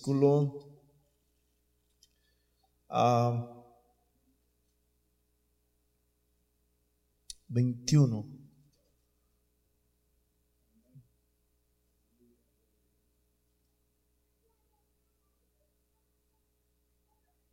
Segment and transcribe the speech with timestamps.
[0.00, 0.66] versículo
[7.48, 8.40] 21.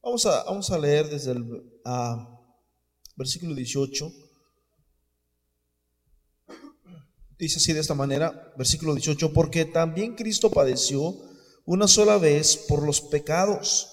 [0.01, 2.39] Vamos a, vamos a leer desde el ah,
[3.17, 4.09] versículo 18.
[7.37, 11.26] Dice así de esta manera, versículo 18, porque también Cristo padeció
[11.67, 13.89] una sola vez por los pecados,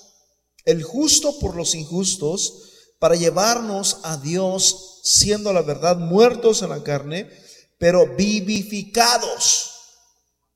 [0.64, 6.84] el justo por los injustos, para llevarnos a Dios, siendo la verdad muertos en la
[6.84, 7.28] carne,
[7.76, 9.72] pero vivificados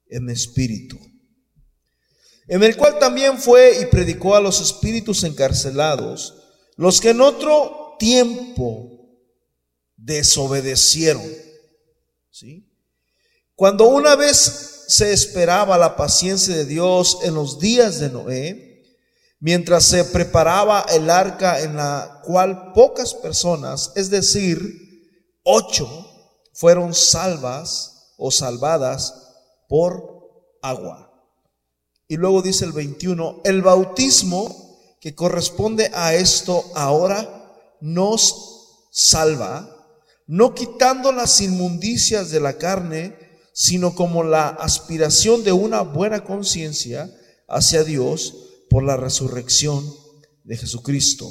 [0.07, 0.97] en espíritu.
[2.47, 6.37] En el cual también fue y predicó a los espíritus encarcelados,
[6.77, 9.11] los que en otro tiempo
[9.97, 11.27] desobedecieron.
[12.31, 12.73] ¿Sí?
[13.57, 18.83] Cuando una vez se esperaba la paciencia de Dios en los días de Noé,
[19.39, 24.59] mientras se preparaba el arca en la cual pocas personas, es decir,
[25.45, 26.07] ocho,
[26.55, 29.15] fueron salvas o salvadas
[29.69, 30.03] por
[30.63, 31.13] agua.
[32.09, 39.69] Y luego dice el 21, el bautismo que corresponde a esto ahora nos salva,
[40.27, 43.28] no quitando las inmundicias de la carne,
[43.61, 47.13] sino como la aspiración de una buena conciencia
[47.49, 48.33] hacia Dios
[48.71, 49.85] por la resurrección
[50.45, 51.29] de Jesucristo,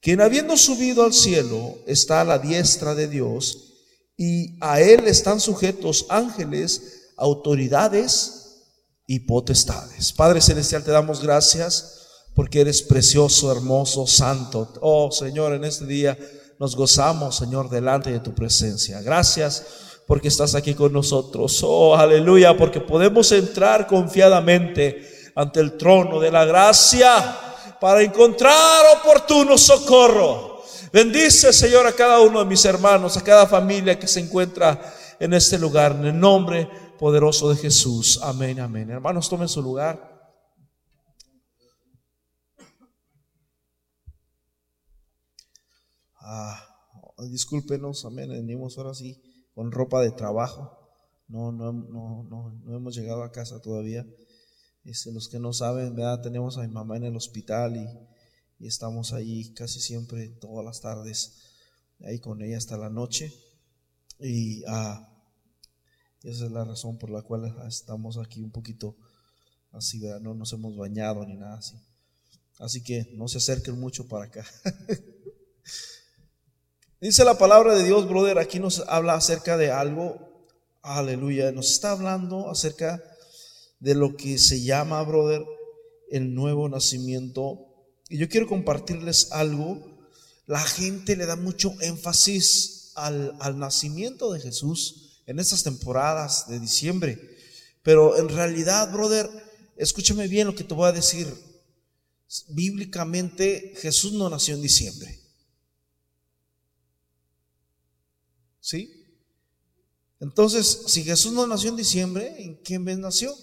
[0.00, 3.74] quien habiendo subido al cielo está a la diestra de Dios
[4.16, 8.62] y a él están sujetos ángeles, autoridades
[9.06, 10.14] y potestades.
[10.14, 11.98] Padre Celestial, te damos gracias
[12.34, 14.72] porque eres precioso, hermoso, santo.
[14.80, 16.16] Oh Señor, en este día
[16.58, 19.02] nos gozamos, Señor, delante de tu presencia.
[19.02, 19.66] Gracias
[20.08, 21.62] porque estás aquí con nosotros.
[21.62, 27.38] Oh, aleluya, porque podemos entrar confiadamente ante el trono de la gracia
[27.78, 30.62] para encontrar oportuno socorro.
[30.90, 35.34] Bendice, Señor, a cada uno de mis hermanos, a cada familia que se encuentra en
[35.34, 36.66] este lugar, en el nombre
[36.98, 38.18] poderoso de Jesús.
[38.22, 38.88] Amén, amén.
[38.88, 40.32] Hermanos, tomen su lugar.
[46.18, 46.64] Ah,
[47.30, 48.30] discúlpenos, amén.
[48.30, 49.27] Venimos ahora sí
[49.58, 50.78] con ropa de trabajo.
[51.26, 54.06] No, no, no, no, no hemos llegado a casa todavía.
[54.84, 56.22] Este, los que no saben, ¿verdad?
[56.22, 60.80] tenemos a mi mamá en el hospital y, y estamos ahí casi siempre, todas las
[60.80, 61.42] tardes,
[62.04, 63.34] ahí con ella hasta la noche.
[64.20, 65.12] Y ah,
[66.22, 68.96] esa es la razón por la cual estamos aquí un poquito
[69.72, 70.20] así, ¿verdad?
[70.20, 71.74] no nos hemos bañado ni nada así.
[72.60, 74.46] Así que no se acerquen mucho para acá.
[77.00, 80.48] Dice la palabra de Dios, brother, aquí nos habla acerca de algo,
[80.82, 83.00] aleluya, nos está hablando acerca
[83.78, 85.44] de lo que se llama, brother,
[86.10, 87.92] el nuevo nacimiento.
[88.08, 90.08] Y yo quiero compartirles algo.
[90.46, 96.58] La gente le da mucho énfasis al, al nacimiento de Jesús en estas temporadas de
[96.58, 97.16] diciembre.
[97.84, 99.30] Pero en realidad, brother,
[99.76, 101.32] escúchame bien lo que te voy a decir.
[102.48, 105.17] Bíblicamente, Jesús no nació en diciembre.
[108.68, 109.02] ¿Sí?
[110.20, 113.34] Entonces, si Jesús no nació en diciembre, ¿en qué mes nació?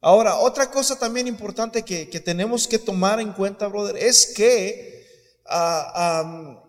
[0.00, 5.06] Ahora, otra cosa también importante que, tenemos que tomar en cuenta, brother, es que
[5.46, 6.64] ah,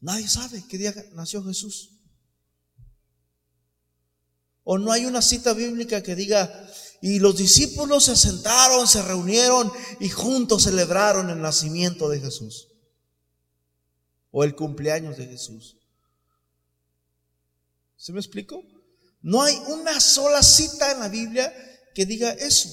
[0.00, 1.92] nadie sabe qué día nació Jesús.
[4.64, 6.68] O no hay una cita bíblica que diga,
[7.02, 9.70] y los discípulos se sentaron, se reunieron
[10.00, 12.66] y juntos celebraron el nacimiento de Jesús.
[14.32, 15.76] O el cumpleaños de Jesús.
[17.96, 18.62] ¿Se me explico?
[19.22, 21.52] No hay una sola cita en la Biblia
[21.94, 22.68] que diga eso.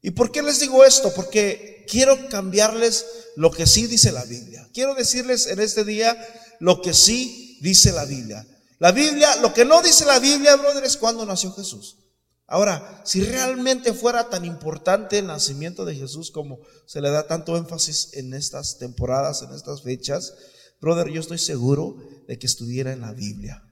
[0.00, 1.12] ¿Y por qué les digo esto?
[1.14, 3.04] Porque quiero cambiarles
[3.36, 4.68] lo que sí dice la Biblia.
[4.72, 6.16] Quiero decirles en este día
[6.60, 8.46] lo que sí dice la Biblia.
[8.78, 11.98] La Biblia, lo que no dice la Biblia, brother, es cuando nació Jesús.
[12.46, 17.56] Ahora, si realmente fuera tan importante el nacimiento de Jesús como se le da tanto
[17.56, 20.34] énfasis en estas temporadas, en estas fechas,
[20.82, 21.96] brother, yo estoy seguro
[22.28, 23.62] de que estuviera en la Biblia.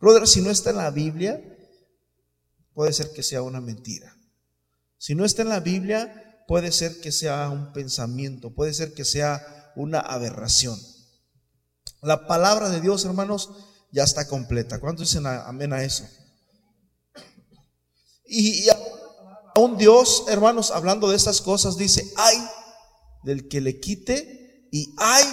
[0.00, 1.40] Brother, si no está en la Biblia,
[2.74, 4.16] puede ser que sea una mentira.
[4.98, 9.04] Si no está en la Biblia, puede ser que sea un pensamiento, puede ser que
[9.04, 10.78] sea una aberración.
[12.02, 13.50] La palabra de Dios, hermanos,
[13.92, 14.80] ya está completa.
[14.80, 16.04] ¿Cuántos dicen amén a eso?
[18.26, 18.76] Y, a
[19.60, 22.36] un Dios, hermanos, hablando de estas cosas, dice, ay
[23.24, 25.24] del que le quite y ay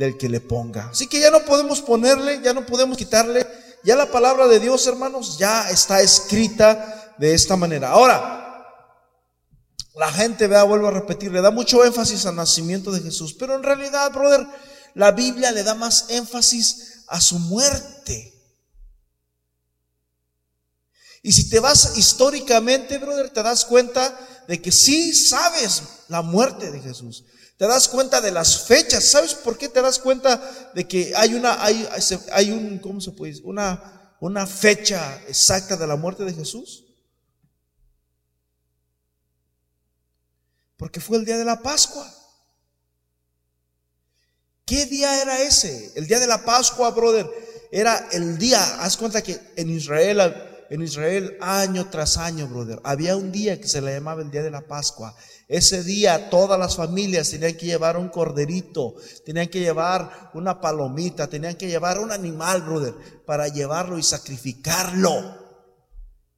[0.00, 0.88] del que le ponga.
[0.88, 3.46] Así que ya no podemos ponerle, ya no podemos quitarle.
[3.84, 7.90] Ya la palabra de Dios, hermanos, ya está escrita de esta manera.
[7.90, 8.38] Ahora,
[9.92, 13.56] La gente, vea, vuelvo a repetir, le da mucho énfasis al nacimiento de Jesús, pero
[13.56, 14.46] en realidad, brother,
[14.94, 18.32] la Biblia le da más énfasis a su muerte.
[21.22, 24.16] Y si te vas históricamente, brother, te das cuenta
[24.48, 27.24] de que sí sabes la muerte de Jesús.
[27.60, 29.04] Te das cuenta de las fechas.
[29.04, 31.86] ¿Sabes por qué te das cuenta de que hay una, hay,
[32.32, 33.46] hay un, ¿cómo se puede decir?
[33.46, 36.86] Una, una fecha exacta de la muerte de Jesús?
[40.78, 42.10] Porque fue el día de la Pascua.
[44.64, 45.92] ¿Qué día era ese?
[45.96, 47.28] El día de la Pascua, brother.
[47.70, 50.18] Era el día, haz cuenta que en Israel,
[50.70, 54.42] en Israel año tras año, brother, había un día que se le llamaba el día
[54.42, 55.14] de la Pascua.
[55.50, 58.94] Ese día todas las familias tenían que llevar un corderito,
[59.26, 62.94] tenían que llevar una palomita, tenían que llevar un animal, brother,
[63.26, 65.40] para llevarlo y sacrificarlo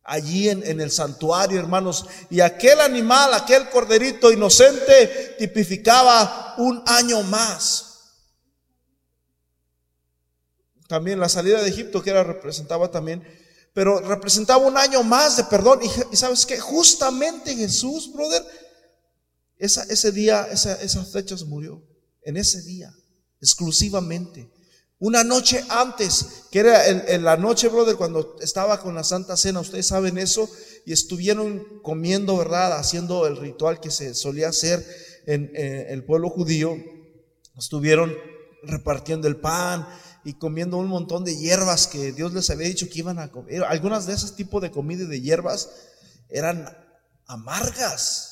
[0.03, 2.07] allí en, el santuario, hermanos.
[2.31, 8.15] Y aquel animal, aquel corderito inocente, tipificaba un año más.
[10.89, 13.23] También la salida de Egipto, que era representaba también,
[13.75, 15.81] pero representaba un año más de perdón.
[15.83, 18.43] Y, sabes que justamente Jesús, brother,
[19.63, 21.83] ese día, esa, esa fecha se murió.
[22.25, 22.95] En ese día,
[23.41, 24.51] exclusivamente.
[24.99, 29.59] Una noche antes, que era en, la noche, brother, cuando estaba con la Santa Cena,
[29.59, 30.49] ustedes saben eso,
[30.87, 32.79] y estuvieron comiendo, ¿verdad?
[32.79, 34.87] Haciendo el ritual que se solía hacer
[35.27, 36.77] en, el pueblo judío.
[37.59, 38.17] Estuvieron
[38.63, 39.89] repartiendo el pan
[40.25, 43.65] y comiendo un montón de hierbas que Dios les había dicho que iban a comer.
[43.65, 45.69] Algunas de esos tipos de comida y de hierbas
[46.29, 46.69] eran
[47.27, 48.32] amargas.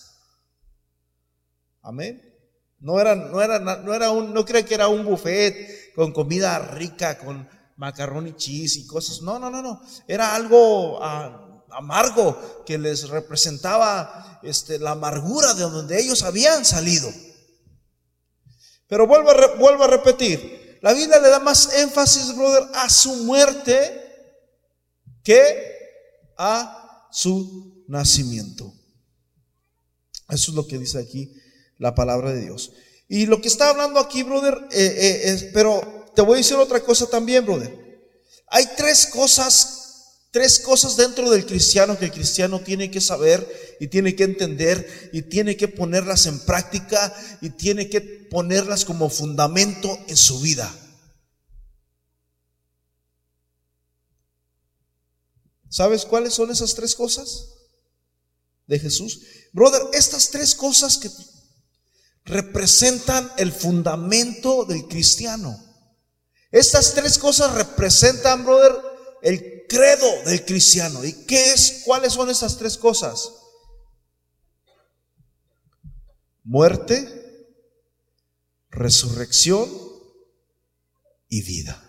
[1.83, 2.31] Amén.
[2.79, 6.59] No era, no era, no era un, no creo que era un buffet con comida
[6.59, 7.47] rica, con
[7.77, 9.21] macarrón y cheese y cosas.
[9.21, 9.83] No, no, no, no.
[10.09, 17.11] Era algo ah, amargo que les representaba este, la amargura de donde ellos habían salido.
[18.87, 23.15] Pero vuelvo a, vuelvo a repetir, la Biblia le da más énfasis, brother, a su
[23.25, 23.99] muerte
[25.23, 25.77] que
[26.39, 28.73] a su nacimiento.
[30.31, 31.40] Eso es lo que dice aquí
[31.81, 32.71] la palabra de Dios.
[33.09, 36.81] Y lo que está hablando aquí, brother, eh, eh, pero te voy a decir otra
[36.81, 37.75] cosa también, brother.
[38.47, 43.89] Hay tres cosas, tres cosas dentro del cristiano que el cristiano tiene que saber y
[43.89, 49.99] tiene que entender y tiene que ponerlas en práctica y tiene que ponerlas como fundamento
[50.07, 50.73] en su vida.
[55.71, 57.47] ¿Sabes cuáles son esas tres cosas
[58.67, 59.23] de Jesús?
[59.53, 61.09] Brother, estas tres cosas que
[62.31, 65.59] representan el fundamento del cristiano.
[66.51, 68.73] Estas tres cosas representan, brother,
[69.23, 71.05] el credo del cristiano.
[71.05, 71.83] ¿Y qué es?
[71.85, 73.33] ¿Cuáles son esas tres cosas?
[76.43, 77.47] Muerte,
[78.71, 79.69] resurrección
[81.29, 81.87] y vida.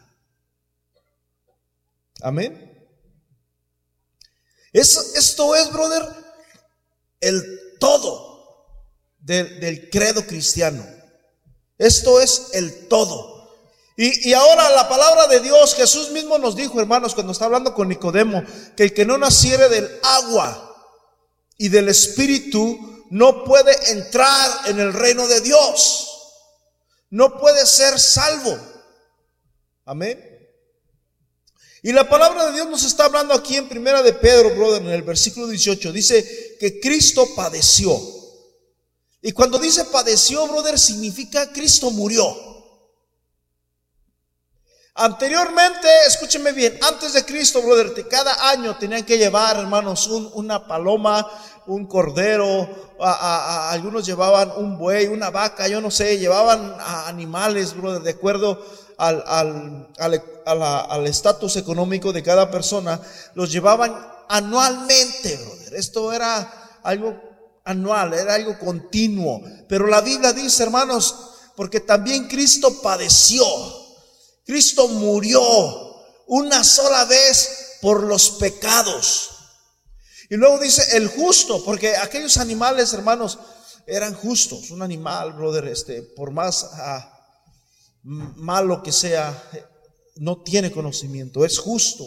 [2.22, 2.68] Amén.
[4.74, 6.04] esto es, brother,
[7.20, 8.31] el todo
[9.22, 10.86] del, credo cristiano.
[11.78, 13.32] Esto es el todo.
[13.98, 17.74] Y, y, ahora la palabra de Dios, Jesús mismo nos dijo, hermanos, cuando está hablando
[17.74, 18.44] con Nicodemo,
[18.76, 20.68] que el que no naciere del agua
[21.58, 26.08] y del espíritu no puede entrar en el reino de Dios.
[27.10, 28.58] No puede ser salvo.
[29.86, 30.28] Amén.
[31.84, 34.90] Y la palabra de Dios nos está hablando aquí en Primera de Pedro, brother, en
[34.90, 35.92] el versículo 18.
[35.92, 38.00] Dice que Cristo padeció
[39.22, 42.52] y cuando dice padeció, brother, significa Cristo murió.
[44.94, 51.26] Anteriormente, escúcheme bien, antes de Cristo, brother, cada año tenían que llevar, hermanos, una paloma,
[51.66, 56.76] un cordero, algunos llevaban un buey, una vaca, yo no sé, llevaban
[57.06, 58.62] animales, brother, de acuerdo
[58.98, 59.88] al
[61.08, 63.00] estatus económico de cada persona,
[63.34, 63.96] los llevaban
[64.28, 65.74] anualmente, brother.
[65.76, 67.31] Esto era algo
[67.72, 69.42] anual, era algo continuo.
[69.68, 71.16] Pero la Biblia dice, hermanos,
[71.56, 73.46] porque también Cristo padeció,
[74.46, 75.42] Cristo murió
[76.28, 79.30] una sola vez por los pecados.
[80.30, 83.38] Y luego dice el justo, porque aquellos animales, hermanos,
[83.86, 84.72] eran justos.
[84.72, 87.22] Un animal, brother, este, por más ah,
[88.04, 89.44] malo que sea,
[90.16, 92.06] no tiene conocimiento, es justo,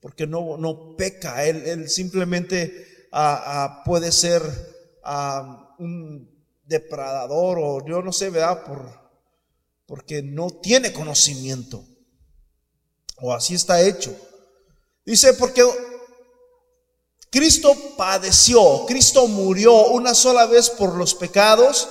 [0.00, 1.44] porque no, no peca.
[1.44, 4.42] Él, simplemente ah, ah, puede ser
[5.04, 6.30] a un
[6.64, 8.64] depredador o yo no sé, ¿verdad?
[8.64, 9.04] Por,
[9.86, 11.84] porque no tiene conocimiento.
[13.20, 14.14] O así está hecho.
[15.04, 15.62] Dice, porque
[17.30, 21.88] Cristo padeció, Cristo murió una sola vez por los pecados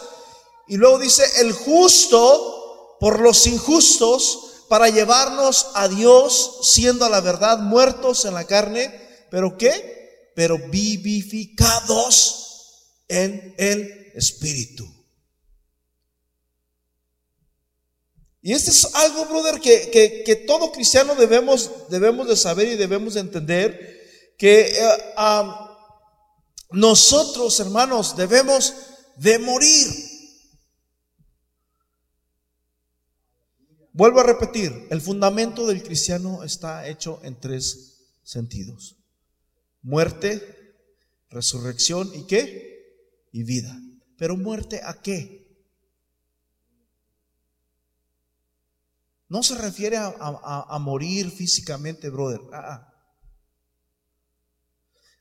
[0.67, 7.21] y luego dice el justo por los injustos para llevarnos a Dios siendo a la
[7.21, 10.31] verdad muertos en la carne, pero ¿qué?
[10.35, 12.42] Pero vivificados
[13.13, 14.85] en el Espíritu.
[18.41, 23.21] Y este es algo, brother, que, todo cristiano debemos, debemos de saber y debemos de
[23.21, 24.87] entender, que eh,
[26.71, 28.73] nosotros, hermanos, debemos
[29.15, 29.87] de morir.
[33.93, 38.97] Vuelvo a repetir, el fundamento del cristiano está hecho en tres sentidos.
[39.83, 40.75] Muerte,
[41.29, 42.72] resurrección y qué?
[43.33, 43.77] Y vida.
[44.17, 45.43] Pero muerte a qué?
[49.27, 52.39] No se refiere a, morir físicamente, brother.
[52.53, 52.93] Ah, ah.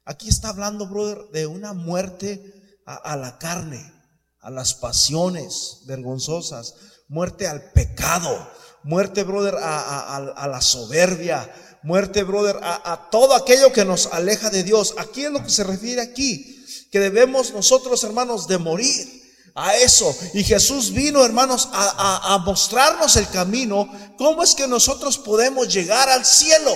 [0.04, 3.92] Aquí está hablando, brother, de una muerte a, la carne,
[4.40, 6.75] a las pasiones vergonzosas,
[7.09, 8.50] muerte al pecado,
[8.83, 11.50] muerte, brother, a, la soberbia,
[11.83, 14.95] muerte, brother, a, todo aquello que nos aleja de Dios.
[14.99, 16.62] Aquí es lo que se refiere aquí,
[16.93, 19.23] que debemos nosotros, hermanos, de morir
[19.55, 20.15] a eso.
[20.35, 26.27] Y Jesús vino, hermanos, a, mostrarnos el camino, cómo es que nosotros podemos llegar al
[26.27, 26.71] cielo.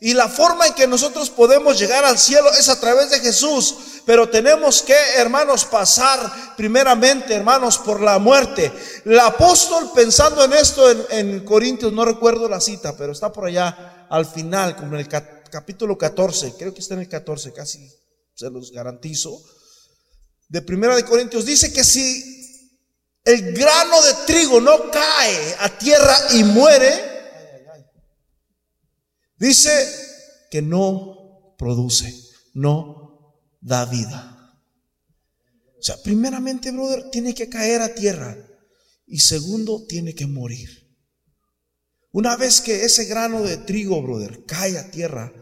[0.00, 3.74] Y la forma en que nosotros podemos llegar al cielo es a través de Jesús.
[4.04, 8.70] Pero tenemos que, hermanos, pasar primeramente, hermanos, por la muerte.
[9.06, 13.46] El apóstol, pensando en esto en, en Corintios, no recuerdo la cita, pero está por
[13.46, 17.90] allá al final, como en el capítulo 14, creo que está en el 14, casi
[18.38, 19.42] se los garantizo
[20.48, 22.24] de Primera de Corintios dice que si
[23.24, 26.94] el grano de trigo no cae a tierra y muere,
[29.36, 29.70] dice
[30.50, 32.14] que no produce,
[32.54, 34.56] no da vida.
[35.78, 38.36] O sea, primeramente, brother, tiene que caer a tierra
[39.06, 40.70] y segundo, tiene que morir.
[42.12, 45.32] Una vez que ese grano de trigo, brother, cae a tierra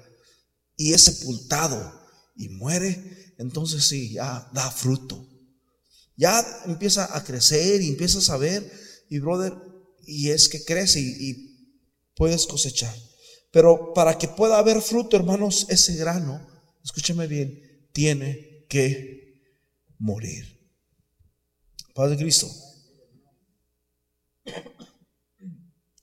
[0.77, 1.96] y es sepultado
[2.37, 5.27] y muere, entonces sí, ya da fruto.
[6.17, 8.71] Ya empieza a crecer y empiezas a ver,
[9.09, 9.55] y brother,
[10.07, 11.47] y es que crece y,
[12.15, 12.95] puedes cosechar.
[13.51, 16.47] Pero para que pueda haber fruto, hermanos, ese grano,
[16.83, 19.43] escúcheme bien, tiene que
[19.99, 20.57] morir.
[21.95, 22.49] Padre Cristo.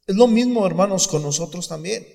[0.05, 2.05] Es lo mismo, hermanos, con nosotros también.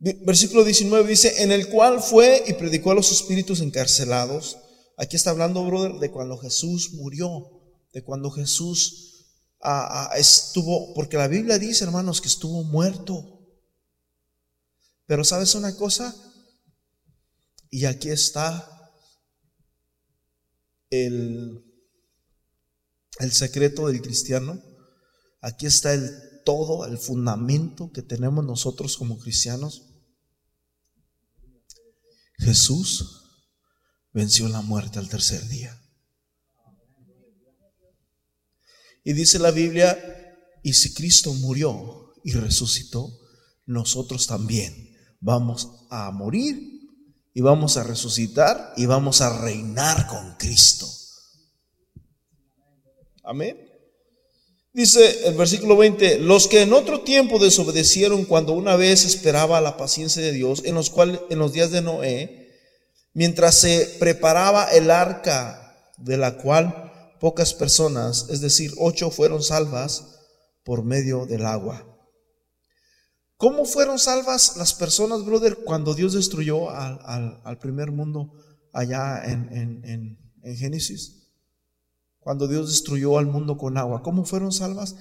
[0.00, 4.56] Versículo 19 dice, en el cual fue y predicó a los espíritus encarcelados.
[4.96, 7.50] Aquí está hablando, brother, de cuando Jesús murió,
[7.92, 9.26] de cuando Jesús
[9.60, 13.46] ah, ah, estuvo, porque la Biblia dice, hermanos, que estuvo muerto.
[15.04, 16.16] Pero sabes una cosa,
[17.68, 18.90] y aquí está
[20.88, 21.62] el,
[23.18, 24.62] el secreto del cristiano,
[25.42, 26.10] aquí está el
[26.44, 29.89] todo, el fundamento que tenemos nosotros como cristianos.
[32.40, 33.22] Jesús
[34.12, 35.76] venció la muerte al tercer día.
[39.04, 39.96] Y dice la Biblia,
[40.62, 43.10] y si Cristo murió y resucitó,
[43.66, 46.80] nosotros también vamos a morir
[47.32, 50.86] y vamos a resucitar y vamos a reinar con Cristo.
[53.22, 53.69] Amén.
[54.72, 59.76] Dice el versículo 20, los que en otro tiempo desobedecieron cuando una vez esperaba la
[59.76, 62.48] paciencia de Dios, en los cuales en los días de Noé,
[63.12, 70.20] mientras se preparaba el arca de la cual pocas personas, es decir, ocho fueron salvas
[70.64, 71.86] por medio del agua.
[73.36, 78.32] ¿Cómo fueron salvas las personas, brother, cuando Dios destruyó al, primer mundo
[78.72, 80.16] allá en
[80.56, 81.19] Génesis?
[82.20, 84.02] Cuando Dios destruyó al mundo con agua.
[84.02, 84.96] ¿Cómo fueron salvas?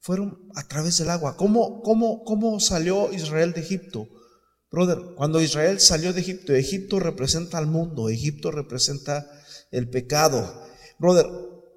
[0.00, 1.36] Fueron a través del agua.
[1.36, 4.08] ¿Cómo, cómo, cómo salió Israel de Egipto?
[4.70, 9.30] Brother, cuando Israel salió de Egipto, Egipto representa al mundo, Egipto representa
[9.70, 10.50] el pecado.
[10.98, 11.26] Brother,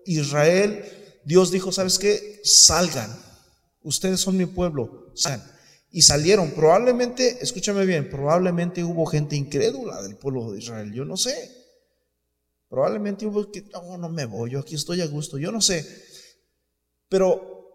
[0.05, 0.85] Israel,
[1.25, 2.39] Dios dijo, ¿sabes qué?
[2.43, 3.13] Salgan.
[3.81, 5.45] Ustedes son mi pueblo, salgan.
[5.91, 6.51] Y salieron.
[6.51, 10.93] Probablemente, escúchame bien, probablemente hubo gente incrédula del pueblo de Israel.
[10.93, 11.64] Yo no sé.
[12.75, 15.87] Probablemente hubo que, no, no me voy, yo aquí estoy a gusto, yo no sé.
[17.07, 17.69] Pero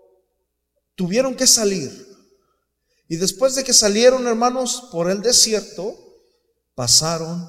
[0.95, 1.91] tuvieron que salir.
[3.09, 5.97] Y después de que salieron, hermanos, por el desierto,
[6.75, 7.49] pasaron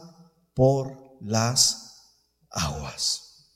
[0.54, 3.50] por las aguas.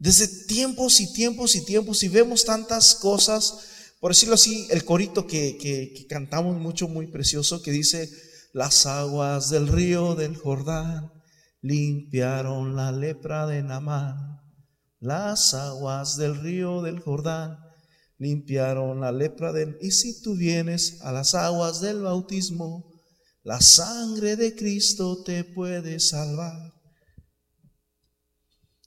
[0.00, 3.54] Desde tiempos y tiempos y tiempos, y vemos tantas cosas,
[4.00, 8.10] por decirlo así, el corito que, que cantamos mucho, muy precioso, que dice,
[8.52, 11.21] las aguas del río del Jordán
[11.62, 14.40] limpiaron la lepra de Namán.
[15.00, 17.58] Las aguas del río del Jordán
[18.18, 19.78] limpiaron la lepra de...
[19.80, 22.92] Y si tú vienes a las aguas del bautismo,
[23.42, 26.72] la sangre de Cristo te puede salvar.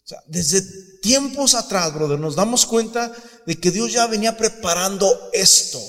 [0.05, 0.61] O sea, desde
[1.01, 3.11] tiempos atrás, brother, nos damos cuenta
[3.45, 5.81] de que Dios ya venía preparando esto.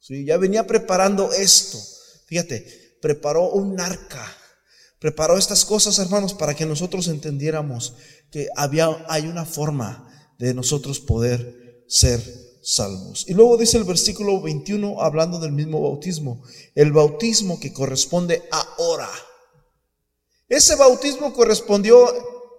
[0.00, 1.78] Sí, ya venía preparando esto.
[2.26, 4.36] Fíjate, preparó un arca.
[5.02, 7.94] Preparó estas cosas, hermanos, para que nosotros entendiéramos
[8.30, 12.22] que había, hay una forma de nosotros poder ser
[12.62, 13.24] salvos.
[13.26, 16.44] Y luego dice el versículo 21, hablando del mismo bautismo,
[16.76, 19.10] el bautismo que corresponde ahora.
[20.48, 22.08] Ese bautismo correspondió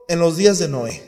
[0.10, 1.02] en los días de Noé.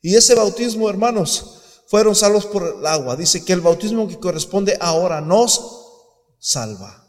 [0.00, 3.14] Y ese bautismo, hermanos, fueron salvos por el agua.
[3.14, 5.60] Dice que el bautismo que corresponde ahora nos
[6.38, 7.06] salva.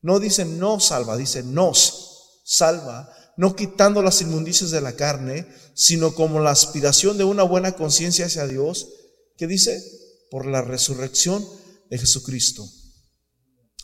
[0.00, 2.12] No dice no salva, dice nos
[2.44, 7.72] salva, no quitando las inmundicias de la carne, sino como la aspiración de una buena
[7.72, 8.88] conciencia hacia Dios,
[9.36, 9.82] que dice,
[10.30, 11.44] por la resurrección
[11.90, 12.68] de Jesucristo.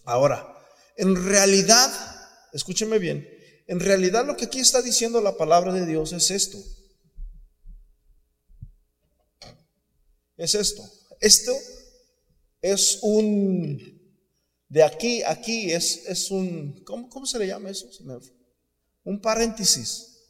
[0.05, 0.47] Ahora,
[0.97, 1.91] en realidad,
[2.53, 3.29] escúcheme bien,
[3.67, 6.59] en realidad lo que aquí está diciendo la palabra de Dios es esto.
[10.37, 10.83] Es esto.
[11.21, 11.53] Esto
[12.63, 13.79] es un,
[14.69, 17.89] de aquí aquí es, es un, ¿cómo, se le llama eso?
[19.11, 20.21] Un paréntesis.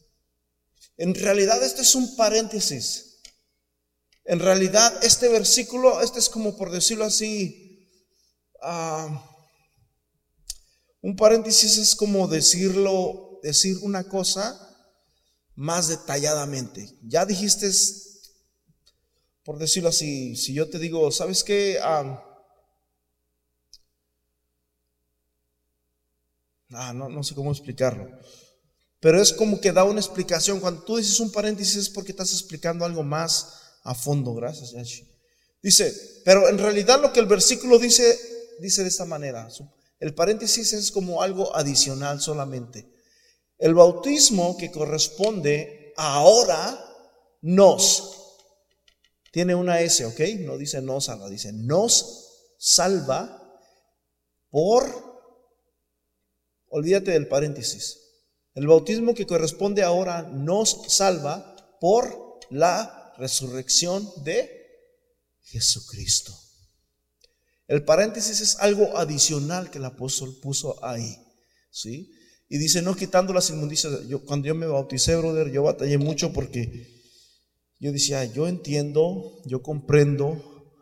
[0.96, 3.20] En realidad este es un paréntesis.
[4.25, 7.87] En realidad este versículo, este es como por decirlo así,
[8.62, 9.22] ah,
[11.02, 14.58] un paréntesis es como decirlo decir una cosa
[15.56, 16.96] más detalladamente.
[17.02, 17.70] Ya dijiste,
[19.44, 21.78] por decirlo así, si yo te digo, ¿sabes qué?
[21.82, 22.25] ah,
[26.94, 28.08] no, no sé cómo explicarlo.
[29.00, 30.61] Pero es como que da una explicación.
[30.61, 34.34] Cuando tú dices un paréntesis es porque estás explicando algo más a fondo.
[34.34, 35.08] Gracias, Yashi.
[35.63, 38.19] Dice, pero en realidad lo que el versículo dice,
[38.60, 39.49] dice de esta manera.
[39.99, 42.91] El paréntesis es como algo adicional solamente.
[43.58, 46.82] El bautismo que corresponde ahora
[47.43, 48.17] nos
[49.30, 50.21] tiene una S, ¿ok?
[50.41, 53.36] No dice nos salva, dice nos salva
[54.50, 54.84] por,
[56.69, 58.00] olvídate del paréntesis.
[58.54, 64.50] El bautismo que corresponde ahora nos salva por la resurrección de
[65.43, 66.36] Jesucristo.
[67.69, 71.17] El paréntesis es algo adicional que el apóstol puso ahí,
[71.71, 72.13] ¿sí?
[72.49, 74.08] Y dice, no quitando las inmundicias.
[74.08, 77.00] Yo, cuando yo me bauticé, brother, yo batallé mucho porque
[77.78, 80.75] yo decía, yo entiendo, yo comprendo,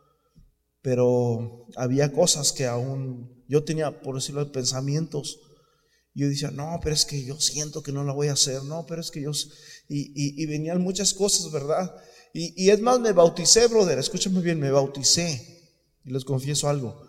[0.80, 5.40] pero había cosas que aún yo tenía, por decirlo, pensamientos.
[6.14, 8.86] Yo decía, no, pero es que yo siento que no la voy a hacer, no,
[8.86, 9.30] pero es que yo...
[9.88, 11.94] Y, venían muchas cosas, ¿verdad?
[12.32, 15.76] Y, es más, me bauticé, brother, escúchame bien, me bauticé.
[16.04, 17.08] Y les confieso algo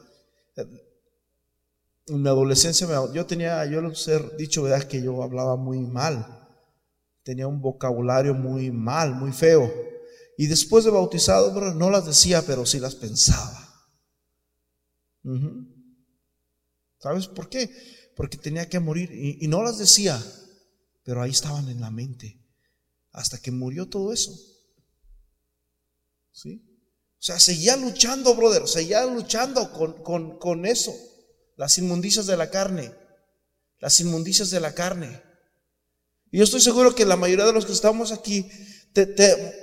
[2.10, 4.84] en mi adolescencia yo tenía, yo lo ser dicho, ¿verdad?
[4.84, 6.48] Que yo hablaba muy mal.
[7.24, 9.72] Tenía un vocabulario muy mal, muy feo.
[10.38, 13.68] Y después de bautizado, no las decía, pero sí las pensaba.
[16.98, 17.70] ¿Sabes por qué?
[18.20, 20.22] Porque tenía que morir y, no las decía,
[21.06, 22.38] pero ahí estaban en la mente.
[23.14, 24.38] Hasta que murió todo eso.
[26.34, 26.62] ¿Sí?
[27.18, 30.94] O sea, seguía luchando, brother, seguía luchando con, con, con eso
[31.56, 32.94] las inmundicias de la carne,
[33.80, 35.24] las inmundicias de la carne.
[36.30, 38.52] Y yo estoy seguro que la mayoría de los que estamos aquí,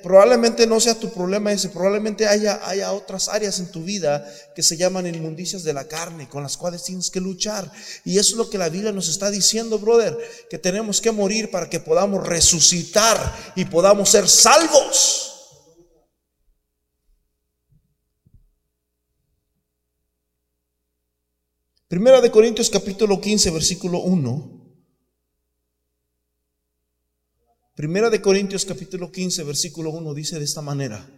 [0.02, 4.62] probablemente no sea tu problema ese, probablemente haya, haya otras áreas en tu vida que
[4.62, 7.70] se llaman inmundicias de la carne, con las cuales tienes que luchar.
[8.04, 10.16] Y eso es lo que la Biblia nos está diciendo, brother,
[10.48, 15.32] que tenemos que morir para que podamos resucitar y podamos ser salvos.
[21.88, 24.55] Primera de Corintios capítulo 15, versículo 1.
[27.76, 31.08] Primera de Corintios capítulo 15, versículo 1 dice de esta manera.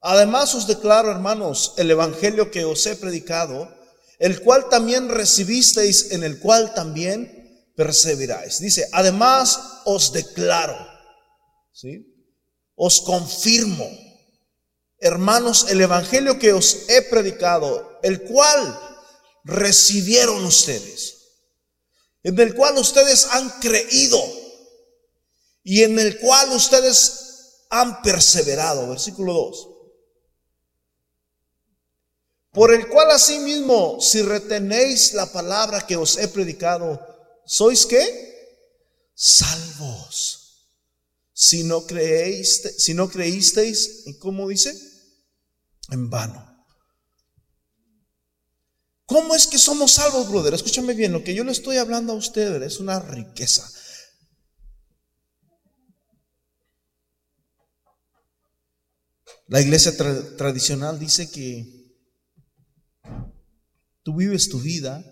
[0.00, 3.72] Además os declaro, hermanos, el evangelio que os he predicado,
[4.18, 8.58] el cual también recibisteis, en el cual también perseveráis.
[8.60, 10.76] Dice, además os declaro,
[11.72, 12.06] ¿sí?
[12.74, 13.88] Os confirmo
[15.00, 18.78] hermanos, el Evangelio que os he predicado, el cual
[19.44, 21.19] recibieron ustedes,
[22.22, 24.20] en el cual ustedes han creído
[25.62, 28.88] y en el cual ustedes han perseverado.
[28.88, 29.68] Versículo 2.
[32.52, 37.00] Por el cual asimismo, si retenéis la palabra que os he predicado,
[37.46, 38.02] ¿sois qué?
[39.14, 40.66] Salvos.
[41.32, 44.74] Si no creéis, si no creísteis, ¿cómo dice?
[45.90, 46.49] En vano.
[49.10, 50.54] ¿Cómo es que somos salvos, brother?
[50.54, 53.68] Escúchame bien, lo que yo le estoy hablando a usted es una riqueza.
[59.48, 59.96] La iglesia
[60.36, 61.98] tradicional dice que
[64.04, 65.04] tú vives tu vida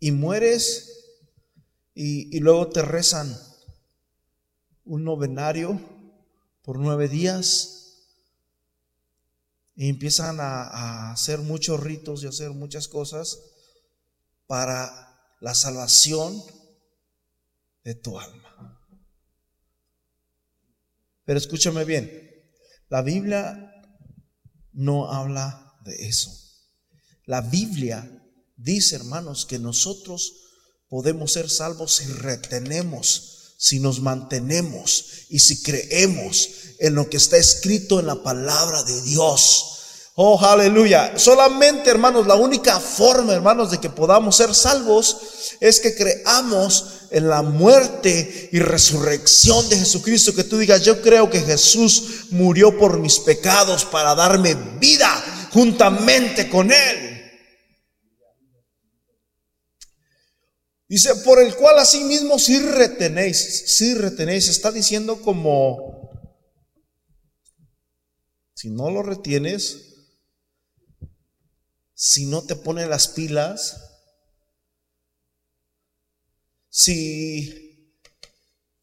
[0.00, 1.14] y mueres
[1.94, 3.32] y, y luego te rezan
[4.82, 5.80] un novenario
[6.62, 7.79] por nueve días
[9.80, 13.40] y empiezan a, hacer muchos ritos y hacer muchas cosas
[14.46, 14.92] para
[15.40, 16.38] la salvación
[17.82, 18.78] de tu alma.
[21.24, 22.12] Pero escúchame bien,
[22.90, 23.72] la Biblia
[24.74, 26.30] no habla de eso.
[27.24, 28.22] La Biblia
[28.58, 30.34] dice, hermanos, que nosotros
[30.90, 37.36] podemos ser salvos si retenemos, si nos mantenemos y si creemos en lo que está
[37.36, 39.66] escrito en la palabra de Dios.
[40.14, 41.12] Oh, aleluya.
[41.16, 45.18] Solamente, hermanos, la única forma, hermanos, de que podamos ser salvos
[45.60, 50.34] es que creamos en la muerte y resurrección de Jesucristo.
[50.34, 56.48] Que tú digas, yo creo que Jesús murió por mis pecados para darme vida juntamente
[56.48, 56.99] con Él.
[60.90, 66.10] Dice, por el cual asimismo si retenéis, si retenéis, está diciendo como,
[68.54, 69.94] si no lo retienes,
[71.94, 73.80] si no te pones las pilas,
[76.68, 77.94] si,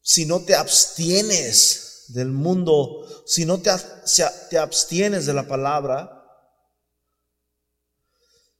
[0.00, 3.70] si no te abstienes del mundo, si no te,
[4.48, 6.24] te abstienes de la palabra,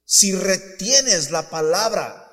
[0.05, 2.28] si retienes la palabra,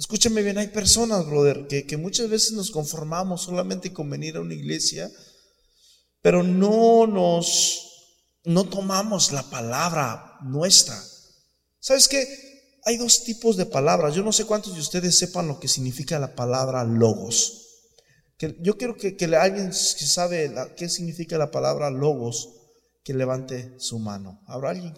[0.00, 4.40] escúchame bien, hay personas, brother, que, que muchas veces nos conformamos solamente con venir a
[4.40, 5.10] una iglesia,
[6.22, 7.86] pero no nos
[8.44, 10.98] no tomamos la palabra nuestra.
[11.78, 12.26] ¿Sabes qué?
[12.86, 14.14] Hay dos tipos de palabras.
[14.14, 17.66] Yo no sé cuántos de ustedes sepan lo que significa la palabra logos.
[18.38, 22.48] Que yo quiero que, que alguien que sabe qué significa la palabra logos,
[23.04, 24.40] que levante su mano.
[24.46, 24.94] ¿Habrá alguien?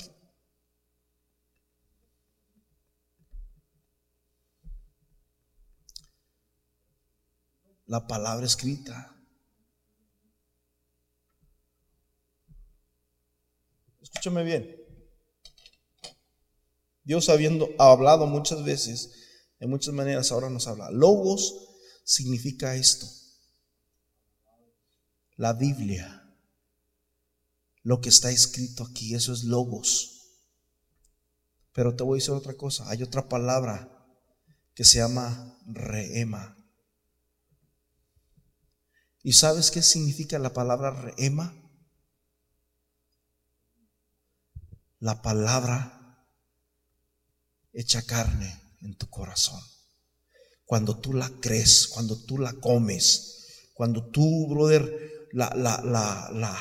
[7.92, 9.14] La palabra escrita.
[14.00, 14.83] Escúchame bien.
[17.05, 19.12] Dios habiendo hablado muchas veces,
[19.61, 20.90] de muchas maneras ahora nos habla.
[20.90, 21.52] Logos
[22.02, 23.07] significa esto.
[25.37, 26.35] La Biblia.
[27.83, 30.38] Lo que está escrito aquí, eso es logos.
[31.74, 32.88] Pero te voy a decir otra cosa.
[32.88, 34.02] Hay otra palabra
[34.72, 36.57] que se llama reema.
[39.23, 41.55] ¿Y sabes qué significa la palabra reema?
[45.03, 46.27] la palabra
[47.73, 49.61] hecha carne en tu corazón.
[50.65, 56.57] Cuando tú la crees, cuando tú la comes, cuando tú, brother, la, la, la, la,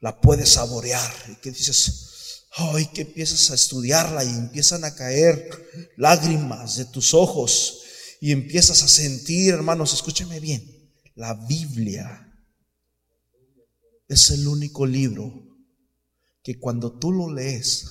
[0.00, 5.94] la puedes saborear y que dices, ay, que empiezas a estudiarla y empiezan a caer
[5.96, 7.82] lágrimas de tus ojos
[8.20, 10.79] y empiezas a sentir, hermanos, escúchame bien,
[11.14, 12.26] la Biblia
[14.08, 15.46] es el único libro
[16.42, 17.86] que cuando tú lo lees,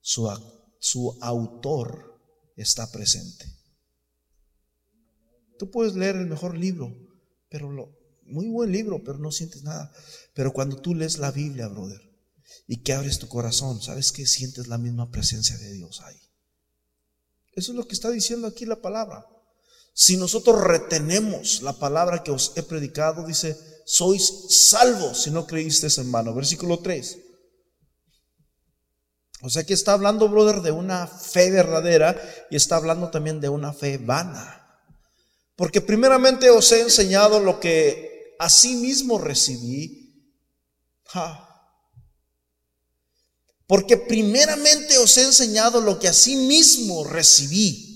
[0.00, 0.30] su,
[0.78, 2.20] su autor
[2.56, 3.46] está presente.
[5.58, 6.94] Tú puedes leer el mejor libro,
[7.48, 9.92] pero lo, muy buen libro, pero no sientes nada.
[10.34, 12.00] Pero cuando tú lees la Biblia, brother,
[12.66, 16.20] y que abres tu corazón, ¿sabes que sientes la misma presencia de Dios ahí?
[17.52, 19.26] Eso es lo que está diciendo aquí la palabra.
[19.94, 25.98] Si nosotros retenemos la palabra que os he predicado, dice, sois salvos si no creísteis
[25.98, 26.34] en vano.
[26.34, 27.18] Versículo 3.
[29.42, 33.48] O sea que está hablando, brother, de una fe verdadera y está hablando también de
[33.48, 34.82] una fe vana.
[35.54, 40.32] Porque primeramente os he enseñado lo que a sí mismo recibí.
[43.68, 47.93] Porque primeramente os he enseñado lo que a sí mismo recibí.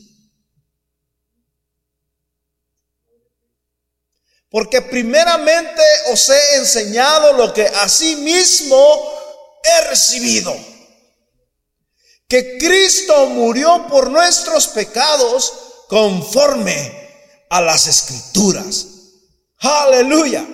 [4.51, 5.83] Porque primeramente
[6.13, 9.13] os he enseñado lo que a sí mismo
[9.63, 10.57] he recibido
[12.29, 15.53] que Cristo murió por nuestros pecados
[15.89, 17.09] conforme
[17.49, 18.87] a las escrituras.
[19.61, 20.47] Aleluya.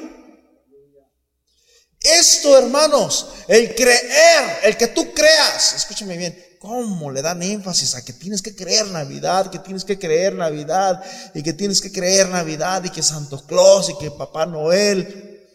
[2.00, 8.02] Esto, hermanos, el creer, el que tú creas, escúchame bien, cómo le dan énfasis a
[8.02, 12.30] que tienes que creer Navidad, que tienes que creer Navidad, y que tienes que creer
[12.30, 15.46] Navidad, y que Santo Claus, y que Papá Noel.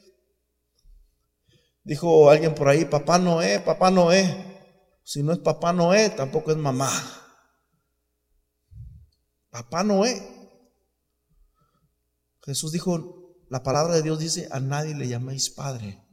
[1.84, 4.62] Dijo alguien por ahí, Papá Noé, Papá Noé.
[5.04, 6.92] Si no es Papá Noé, tampoco es mamá.
[9.50, 10.22] Papá Noé.
[12.44, 16.06] Jesús dijo, la palabra de Dios dice, a nadie le llaméis Padre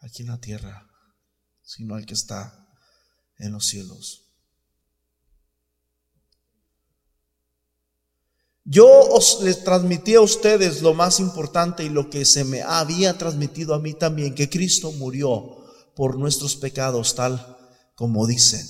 [0.00, 0.90] aquí en la tierra,
[1.62, 2.61] sino al que está
[3.42, 4.22] en los cielos.
[8.64, 13.18] Yo os les transmití a ustedes lo más importante y lo que se me había
[13.18, 15.64] transmitido a mí también, que Cristo murió
[15.96, 17.58] por nuestros pecados, tal
[17.94, 18.66] como dicen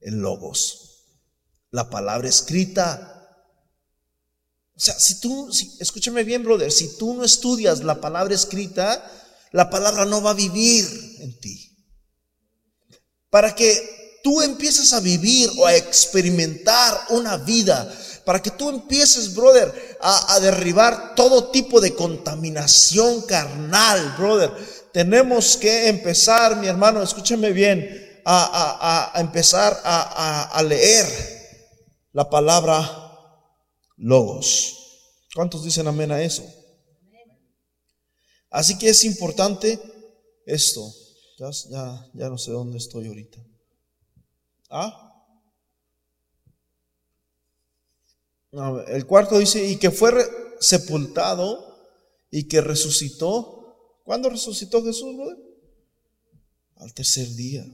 [0.00, 1.04] en Logos,
[1.70, 3.18] la palabra escrita
[4.78, 9.10] o sea, si tú, escúchame bien, brother, si tú no estudias la palabra escrita,
[9.50, 10.84] la palabra no va a vivir
[11.18, 11.67] en ti.
[13.30, 17.92] Para que tú empieces a vivir o a experimentar una vida,
[18.24, 24.52] para que tú empieces, brother, a, derribar todo tipo de contaminación carnal, brother,
[24.92, 31.06] tenemos que empezar, mi hermano, escúchame bien, a, a empezar a leer
[32.12, 33.08] la palabra
[33.96, 34.74] logos.
[35.34, 36.44] ¿Cuántos dicen amén a eso?
[38.50, 39.78] Así que es importante
[40.46, 40.92] esto.
[41.38, 41.50] Ya,
[42.14, 43.38] ya, no sé dónde estoy ahorita.
[44.70, 45.04] ¿Ah?
[48.88, 50.10] el cuarto dice, y que fue
[50.58, 51.78] sepultado
[52.30, 54.00] y que resucitó.
[54.04, 55.14] ¿Cuándo resucitó Jesús,
[56.76, 57.64] Al tercer día.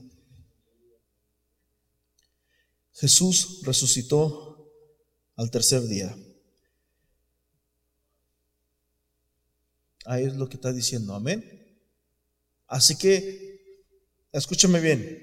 [2.93, 4.71] Jesús resucitó
[5.35, 6.15] al tercer día.
[10.05, 11.55] Ahí es lo que está diciendo, amén.
[12.67, 13.54] Así que,
[14.37, 15.21] escúchame bien,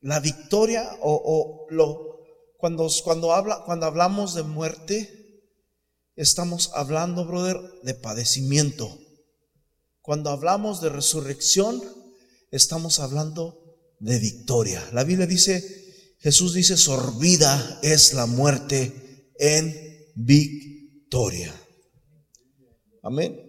[0.00, 2.20] la victoria o, lo,
[2.56, 5.42] cuando, cuando, habla, cuando hablamos de muerte,
[6.16, 8.98] estamos hablando, brother, de padecimiento.
[10.02, 11.82] Cuando hablamos de resurrección,
[12.50, 14.86] estamos hablando de victoria.
[14.92, 21.54] La Biblia dice, Jesús dice, sorbida es la muerte en victoria.
[23.02, 23.40] Amén.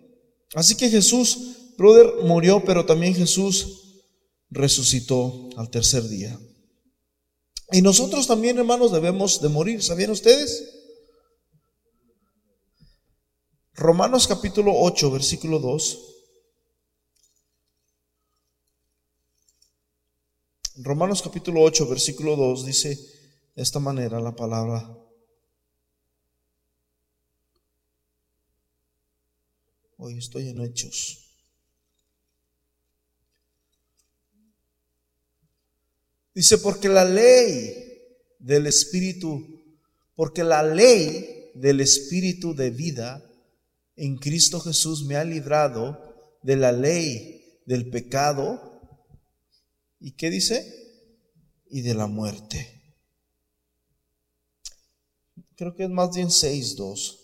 [0.53, 3.84] Así que Jesús, brother, murió, pero también Jesús
[4.49, 6.39] resucitó al tercer día.
[7.71, 9.81] Y nosotros también, hermanos, debemos de morir.
[9.81, 10.71] ¿Sabían ustedes?
[13.73, 16.15] Romanos capítulo 8, versículo 2.
[20.77, 22.95] Romanos capítulo 8, versículo 2 dice
[23.55, 24.93] de esta manera la palabra.
[29.97, 31.24] Hoy estoy en hechos.
[36.35, 37.73] Dice, porque la ley
[38.37, 39.63] del Espíritu,
[40.15, 43.27] porque la ley del Espíritu de vida
[43.95, 48.75] en Cristo Jesús me ha librado de la ley del pecado
[50.05, 50.71] ¿Y qué dice?
[51.67, 52.79] Y de la muerte.
[55.55, 57.19] Creo que es más bien 6.2.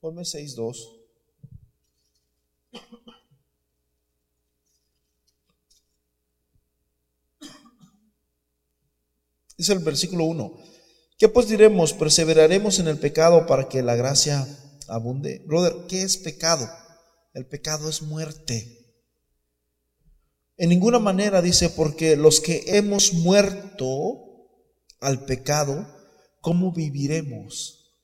[0.00, 0.99] Ponme 6.2.
[9.60, 10.56] Dice el versículo 1.
[11.18, 11.92] ¿Qué pues diremos?
[11.92, 14.48] ¿Perseveraremos en el pecado para que la gracia
[14.88, 15.44] abunde?
[15.46, 16.66] Brother, ¿qué es pecado?
[17.34, 19.04] El pecado es muerte.
[20.56, 24.48] En ninguna manera dice, porque los que hemos muerto
[24.98, 25.86] al pecado,
[26.40, 27.98] ¿cómo viviremos?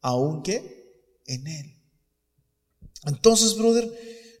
[0.00, 1.76] Aunque en él.
[3.04, 3.92] Entonces, brother,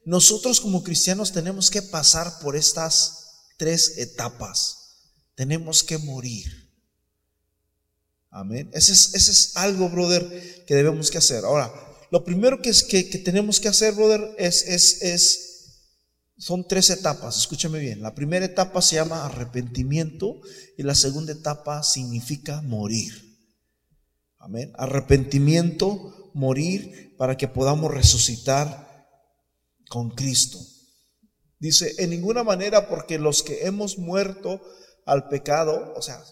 [0.06, 4.83] nosotros como cristianos tenemos que pasar por estas tres etapas.
[5.34, 6.70] Tenemos que morir.
[8.30, 8.70] Amén.
[8.72, 11.44] Ese es, ese es algo, brother, que debemos que hacer.
[11.44, 11.72] Ahora,
[12.10, 15.54] lo primero que, es, que, que tenemos que hacer, brother, es, es, es
[16.36, 18.02] son tres etapas, escúchame bien.
[18.02, 20.40] La primera etapa se llama arrepentimiento
[20.76, 23.12] y la segunda etapa significa morir.
[24.38, 24.72] Amén.
[24.76, 29.08] Arrepentimiento, morir para que podamos resucitar
[29.88, 30.58] con Cristo.
[31.60, 34.60] Dice, en ninguna manera porque los que hemos muerto
[35.04, 36.22] al pecado, o sea,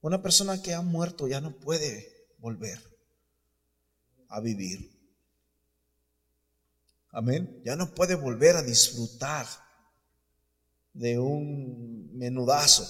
[0.00, 2.78] una persona que ha muerto ya no puede volver
[4.28, 4.92] a vivir.
[7.10, 7.62] Amén.
[7.64, 9.46] Ya no puede volver a disfrutar
[10.92, 12.86] de un menudazo.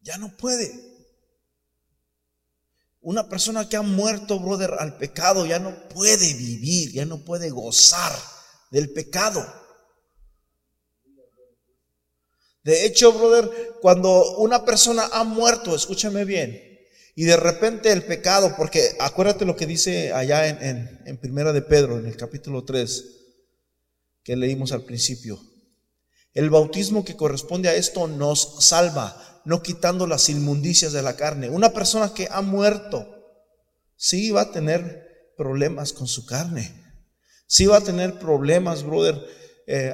[0.00, 0.90] Ya no puede.
[3.02, 7.50] Una persona que ha muerto, brother, al pecado ya no puede vivir, ya no puede
[7.50, 8.12] gozar
[8.70, 9.59] del pecado.
[12.62, 16.70] De hecho, brother, cuando una persona ha muerto, escúchame bien,
[17.14, 21.62] y de repente el pecado, porque acuérdate lo que dice allá en, en, Primera de
[21.62, 23.04] Pedro, en el capítulo 3,
[24.22, 25.40] que leímos al principio.
[26.32, 31.48] El bautismo que corresponde a esto nos salva, no quitando las inmundicias de la carne.
[31.50, 33.06] Una persona que ha muerto,
[33.96, 36.72] sí va a tener problemas con su carne.
[37.46, 39.20] Sí va a tener problemas, brother,
[39.66, 39.92] eh,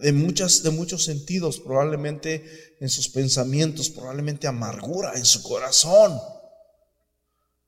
[0.00, 6.18] de, muchas, de muchos sentidos, probablemente en sus pensamientos, probablemente amargura en su corazón,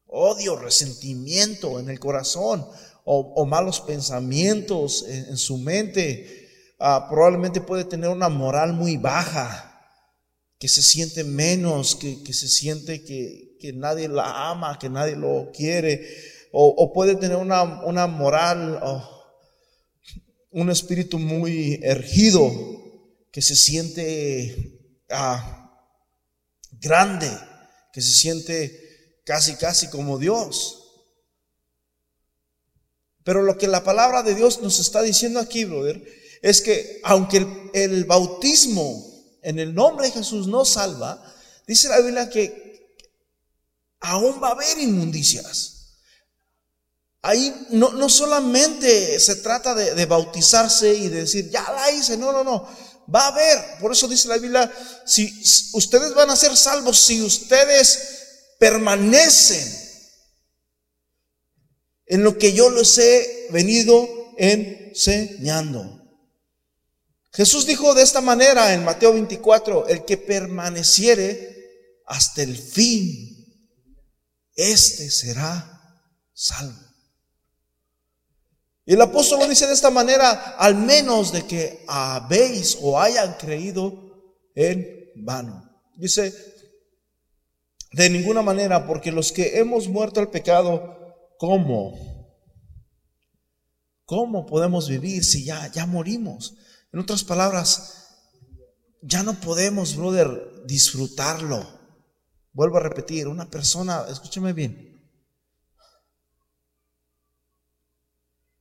[0.07, 2.67] odio, resentimiento en el corazón,
[3.05, 6.49] o, malos pensamientos en, su mente.
[6.79, 9.67] Ah, probablemente puede tener una moral muy baja,
[10.59, 15.51] que se siente menos, que, se siente que, que, nadie la ama, que nadie lo
[15.53, 16.07] quiere,
[16.53, 18.81] o, puede tener una, una moral,
[20.51, 22.53] un espíritu muy ergido,
[23.33, 25.87] que se siente ah,
[26.73, 27.31] grande,
[27.93, 30.77] que se siente casi, casi como Dios.
[33.23, 36.03] Pero lo que la palabra de Dios nos está diciendo aquí, brother,
[36.43, 39.07] es que aunque el, el bautismo
[39.43, 41.23] en el nombre de Jesús no salva,
[41.67, 42.97] dice la Biblia que
[44.01, 45.80] aún va a haber inmundicias.
[47.23, 52.33] Ahí no, no solamente se trata de, bautizarse y de decir, ya la hice, no,
[52.33, 52.67] no, no.
[53.13, 54.73] Va a haber, por eso dice la Biblia,
[55.05, 55.43] si
[55.75, 59.81] ustedes van a ser salvos, si ustedes permanecen
[62.07, 65.99] en lo que yo les he venido enseñando.
[67.33, 73.47] Jesús dijo de esta manera en Mateo 24, el que permaneciere hasta el fin,
[74.55, 76.03] este será
[76.33, 76.90] salvo.
[78.91, 83.35] Y el apóstol lo dice de esta manera, al menos de que habéis o hayan
[83.35, 85.63] creído en vano.
[85.97, 86.35] Dice,
[87.93, 91.95] de ninguna manera, porque los que hemos muerto al pecado, ¿cómo?
[94.07, 96.57] ¿Cómo podemos vivir si ya, ya morimos?
[96.93, 98.09] En otras palabras,
[99.03, 101.65] ya no podemos, brother, disfrutarlo.
[102.53, 104.90] Vuelvo a repetir, una persona, escúcheme bien,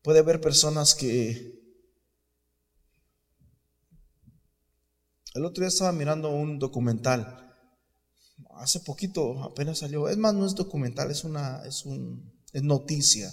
[0.10, 1.62] Puede haber personas que...
[5.36, 7.56] El otro día estaba mirando un documental.
[8.56, 10.10] Hace poquito, apenas salió.
[10.10, 13.32] Es más, no es documental, es una, es un, es noticia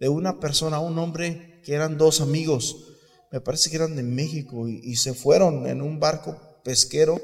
[0.00, 2.96] de una persona, un hombre que eran dos amigos.
[3.30, 7.20] Me parece que eran de México y, se fueron en un barco pesquero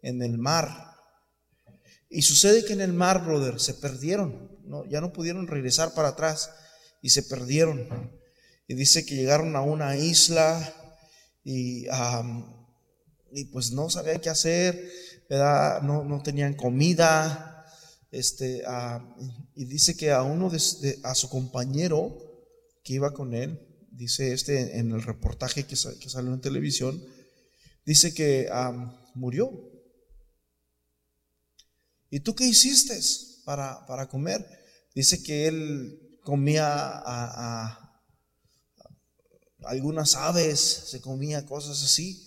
[0.00, 0.94] en el mar.
[2.08, 4.60] Y sucede que en el mar, brother, se perdieron.
[4.62, 6.50] No, ya no pudieron regresar para atrás
[7.02, 7.88] y se perdieron.
[8.66, 10.74] Y dice que llegaron a una isla
[11.42, 11.86] y,
[13.32, 14.90] y pues no sabían qué hacer.
[15.28, 17.66] No, no tenían comida.
[18.10, 18.62] Este,
[19.54, 22.16] y dice que a uno de, a su compañero
[22.82, 23.60] que iba con él,
[23.92, 27.02] dice este en el reportaje que, que salió en televisión,
[27.84, 28.48] dice que
[29.14, 29.68] murió.
[32.08, 32.98] ¿Y tú qué hiciste
[33.44, 34.44] para, para comer?
[34.94, 38.02] Dice que él comía a,
[39.64, 42.26] algunas aves, se comía cosas así.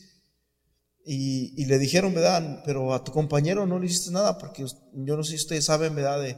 [1.05, 2.61] Y, le dijeron, ¿verdad?
[2.65, 5.95] Pero a tu compañero no le hiciste nada, porque yo no sé si ustedes saben,
[5.95, 6.37] ¿verdad?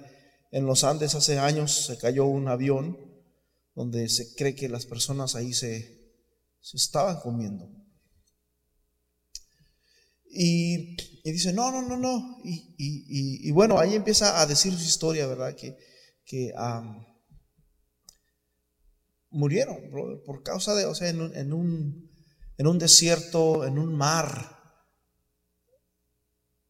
[0.51, 2.97] En los Andes hace años se cayó un avión
[3.75, 5.95] donde se cree que las personas ahí se,
[6.61, 7.69] se estaban comiendo.
[10.37, 12.41] Y, dice, no, no, no, no.
[12.43, 15.55] Y, bueno, ahí empieza a decir su historia, ¿verdad?
[15.55, 15.77] Que,
[16.25, 16.53] que
[19.35, 19.77] murieron
[20.25, 22.09] por causa de, o sea, en un,
[22.57, 24.57] en un, desierto, en un mar,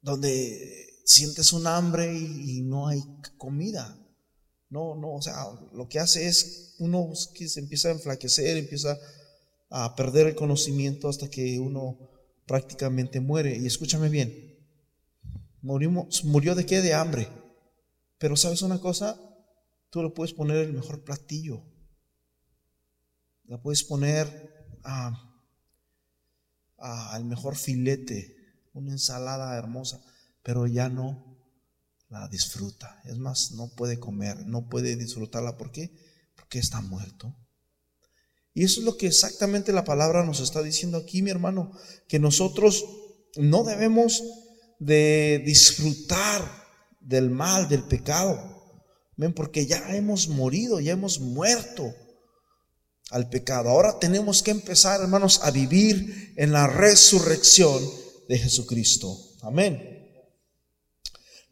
[0.01, 3.01] donde sientes un hambre y, no hay
[3.37, 3.97] comida.
[4.69, 8.97] No, no, o sea, lo que hace es uno que se empieza a enflaquecer, empieza
[9.69, 11.99] a perder el conocimiento hasta que uno
[12.47, 13.55] prácticamente muere.
[13.57, 14.57] Y escúchame bien,
[15.61, 16.81] Morimos, murió de qué?
[16.81, 17.27] De hambre.
[18.19, 19.19] Pero sabes una cosa,
[19.89, 21.74] tú le puedes poner el mejor platillo
[23.47, 24.67] la puedes poner
[26.77, 28.35] al mejor filete,
[28.73, 30.01] una ensalada hermosa,
[30.43, 31.37] pero ya no
[32.09, 33.01] la disfruta.
[33.05, 35.57] Es más, no puede comer, no puede disfrutarla.
[35.57, 35.95] ¿Por qué?
[36.35, 37.35] Porque está muerto.
[38.53, 41.71] Y eso es lo que exactamente la palabra nos está diciendo aquí, mi hermano,
[42.07, 42.85] que nosotros
[43.35, 44.23] no debemos
[44.79, 46.41] de disfrutar
[46.99, 48.53] del mal, del pecado.
[49.35, 51.93] Porque ya hemos morido, ya hemos muerto
[53.11, 53.69] al pecado.
[53.69, 57.81] Ahora tenemos que empezar, hermanos, a vivir en la resurrección
[58.27, 59.17] de Jesucristo.
[59.41, 59.91] Amén.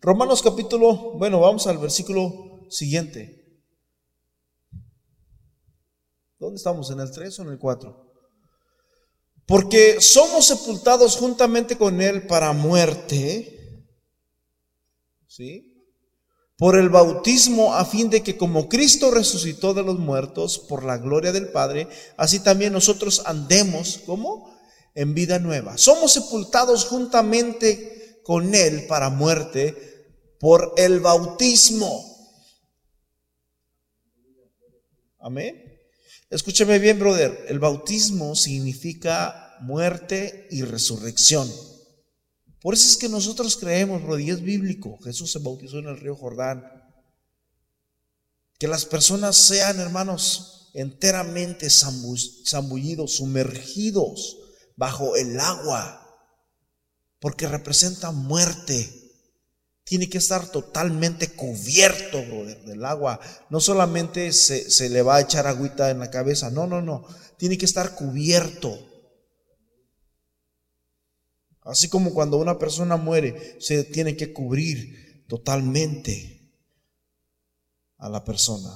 [0.02, 3.44] Romanos capítulo, bueno, vamos al versículo siguiente.
[6.40, 6.90] ¿Dónde estamos?
[6.92, 8.14] ¿En el 3 o en el 4?
[9.46, 13.86] Porque somos sepultados juntamente con Él para muerte.
[15.28, 15.73] ¿Sí?
[16.64, 20.98] Por el bautismo a fin de que como Cristo resucitó de los muertos por la
[20.98, 24.58] gloria del Padre, así también nosotros andemos como
[24.96, 25.78] en vida nueva.
[25.78, 29.76] Somos sepultados juntamente con Él para muerte
[30.40, 32.02] por el bautismo.
[35.20, 35.82] Amén.
[36.30, 37.46] Escúchame bien, brother.
[37.50, 41.52] El bautismo significa muerte y resurrección.
[42.64, 44.98] Por eso es que nosotros creemos, bro, y es bíblico.
[45.04, 46.64] Jesús se bautizó en el río Jordán.
[48.58, 54.38] Que las personas sean, hermanos, enteramente zambullidos, sumergidos
[54.78, 56.00] bajo el agua,
[57.20, 59.12] porque representa muerte.
[59.84, 63.20] Tiene que estar totalmente cubierto, brother, del agua.
[63.50, 67.06] No solamente se, se le va a echar agüita en la cabeza, no, no, no.
[67.36, 68.93] Tiene que estar cubierto
[71.66, 76.52] Así como cuando una persona muere, se tiene que cubrir totalmente
[77.98, 78.70] a la persona.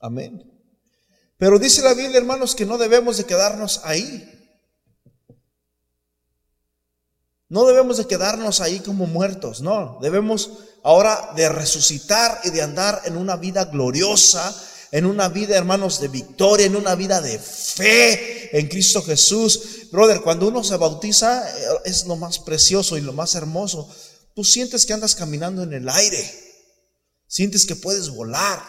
[0.00, 0.50] Amén.
[1.36, 4.30] Pero dice la Biblia, hermanos, que no debemos de quedarnos ahí.
[7.48, 9.98] No debemos de quedarnos ahí como muertos, no.
[10.00, 10.50] Debemos
[10.84, 14.54] ahora de resucitar y de andar en una vida gloriosa
[14.94, 19.83] en una vida, hermanos, de victoria, en una vida de fe en Cristo Jesús.
[19.94, 23.88] Brother, cuando uno se bautiza eh, es lo más precioso y lo más hermoso.
[24.34, 26.30] Tú sientes que andas caminando en el aire.
[27.28, 28.60] Sientes que puedes volar.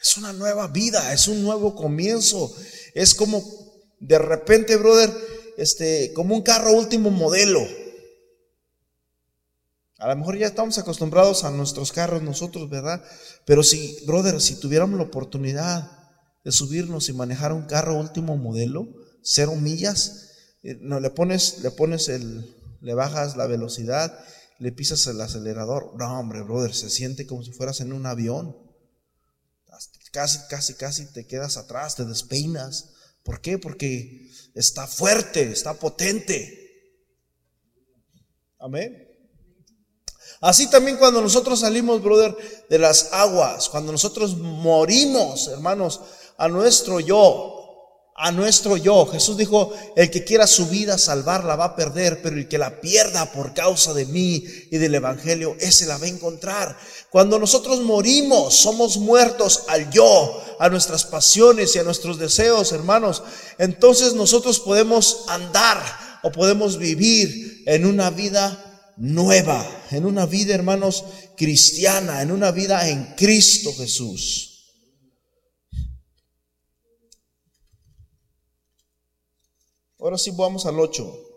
[0.00, 2.52] Es una nueva vida, es un nuevo comienzo.
[2.92, 3.44] Es como
[4.00, 5.14] de repente, brother,
[5.56, 7.64] este, como un carro último modelo.
[9.98, 13.00] A lo mejor ya estamos acostumbrados a nuestros carros nosotros, ¿verdad?
[13.46, 16.01] Pero si, brother, si tuviéramos la oportunidad
[16.44, 18.88] de subirnos y manejar un carro último modelo,
[19.22, 20.30] cero millas,
[20.62, 24.18] eh, no le pones, le pones el, le bajas la velocidad,
[24.58, 25.94] le pisas el acelerador.
[25.96, 28.56] No, hombre, brother, se siente como si fueras en un avión.
[30.12, 32.90] Casi, casi, casi te quedas atrás, te despeinas.
[33.24, 33.58] ¿Por qué?
[33.58, 36.58] Porque está fuerte, está potente.
[38.58, 39.08] Amén.
[40.40, 42.36] Así también cuando nosotros salimos, brother,
[42.68, 46.00] de las aguas, cuando nosotros morimos, hermanos,
[46.42, 49.06] a nuestro yo, a nuestro yo.
[49.06, 52.80] Jesús dijo, el que quiera su vida salvarla va a perder, pero el que la
[52.80, 56.76] pierda por causa de mí y del Evangelio, ese la va a encontrar.
[57.10, 63.22] Cuando nosotros morimos, somos muertos al yo, a nuestras pasiones y a nuestros deseos, hermanos.
[63.58, 65.80] Entonces nosotros podemos andar
[66.24, 71.04] o podemos vivir en una vida nueva, en una vida, hermanos,
[71.36, 74.51] cristiana, en una vida en Cristo Jesús.
[80.02, 81.28] Ahora sí vamos al 8.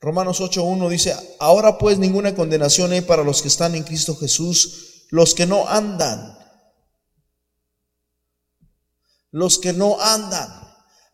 [0.00, 5.06] Romanos 8.1 dice, ahora pues ninguna condenación hay para los que están en Cristo Jesús,
[5.10, 6.36] los que no andan,
[9.30, 10.66] los que no andan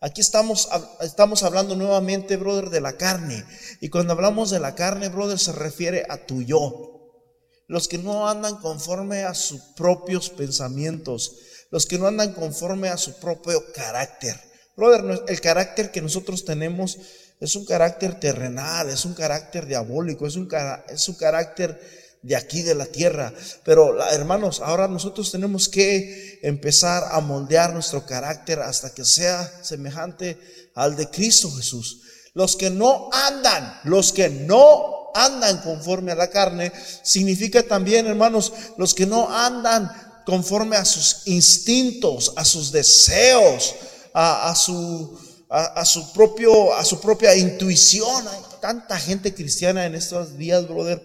[0.03, 0.67] Aquí estamos,
[0.99, 3.45] estamos hablando nuevamente, brother, de la carne.
[3.79, 7.23] Y cuando hablamos de la carne, brother, se refiere a tu yo.
[7.67, 11.37] Los que no andan conforme a sus propios pensamientos.
[11.71, 14.52] Los que no andan conforme a su propio carácter.
[14.75, 16.97] Brother, el carácter que nosotros tenemos
[17.39, 20.49] es un carácter terrenal, es un carácter diabólico, es un,
[20.89, 21.79] es un carácter
[22.21, 23.33] de aquí de la tierra.
[23.63, 30.39] Pero hermanos, ahora nosotros tenemos que empezar a moldear nuestro carácter hasta que sea semejante
[30.73, 32.01] al de Cristo Jesús.
[32.33, 36.71] Los que no andan, los que no andan conforme a la carne,
[37.03, 39.91] significa también, hermanos, los que no andan
[40.25, 43.75] conforme a sus instintos, a sus deseos,
[44.13, 45.17] a, su
[45.49, 48.27] a, su propio, a su propia intuición.
[48.27, 51.01] Hay tanta gente cristiana en estos días, brother,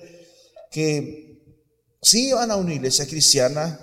[0.70, 1.28] que
[2.00, 3.78] sí van a una iglesia cristiana,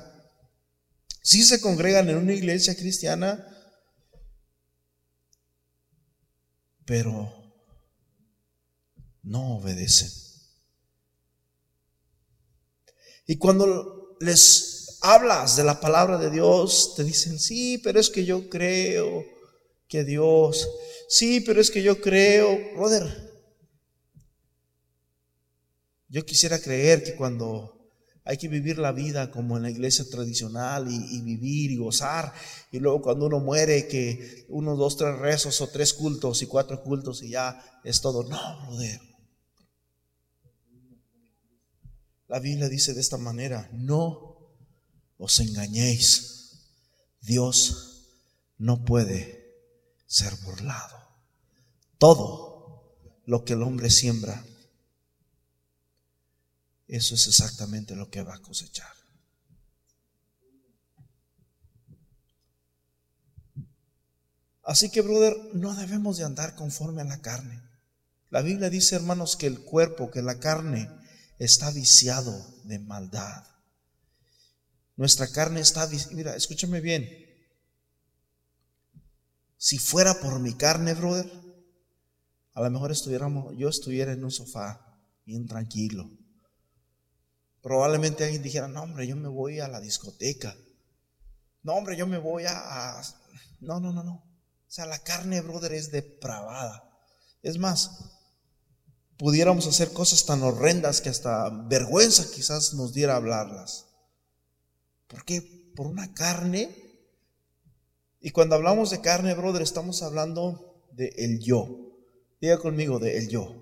[1.21, 3.45] sí se congregan en una iglesia cristiana,
[6.85, 7.33] pero
[9.23, 10.09] no obedecen.
[13.27, 18.25] Y cuando les hablas de la palabra de Dios, te dicen, sí, pero es que
[18.25, 19.23] yo creo
[19.87, 20.67] que Dios,
[21.07, 23.25] sí, pero es que yo creo, brother,
[26.07, 27.75] Yo quisiera creer que cuando
[28.23, 32.33] hay que vivir la vida como en la iglesia tradicional y, vivir y gozar.
[32.71, 36.81] Y luego cuando uno muere, que uno, dos, tres rezos o tres cultos y cuatro
[36.81, 38.23] cultos y ya es todo.
[38.23, 39.01] No, brother.
[42.27, 44.34] La Biblia dice de esta manera, no
[45.17, 46.59] os engañéis.
[47.21, 48.07] Dios
[48.57, 49.45] no puede
[50.07, 50.97] ser burlado.
[51.97, 52.45] Todo
[53.25, 54.45] lo que el hombre siembra,
[56.87, 58.93] eso es exactamente lo que va a cosechar.
[64.63, 67.61] Así que, brother, no debemos de andar conforme a la carne.
[68.31, 70.89] La Biblia dice, hermanos, que el cuerpo, que la carne
[71.37, 73.45] está viciado de maldad.
[74.95, 77.09] Nuestra carne está, mira, escúchame bien.
[79.57, 81.29] Si fuera por mi carne, brother,
[82.53, 86.09] a lo mejor estuviéramos, yo estuviera en un sofá bien tranquilo,
[87.65, 90.55] Probablemente alguien dijera, no hombre, yo me voy a la discoteca.
[91.63, 93.01] No hombre, yo me voy a...
[93.59, 94.13] No, no, no, no.
[94.13, 96.87] O sea, la carne, brother, es depravada.
[97.41, 97.89] Es más,
[99.17, 103.84] pudiéramos hacer cosas tan horrendas que hasta vergüenza quizás nos diera hablarlas.
[105.15, 105.41] ¿Por qué?
[105.77, 106.75] Por una carne.
[108.19, 111.95] Y cuando hablamos de carne, brother, estamos hablando de el yo.
[112.41, 113.55] Diga conmigo, de el yo.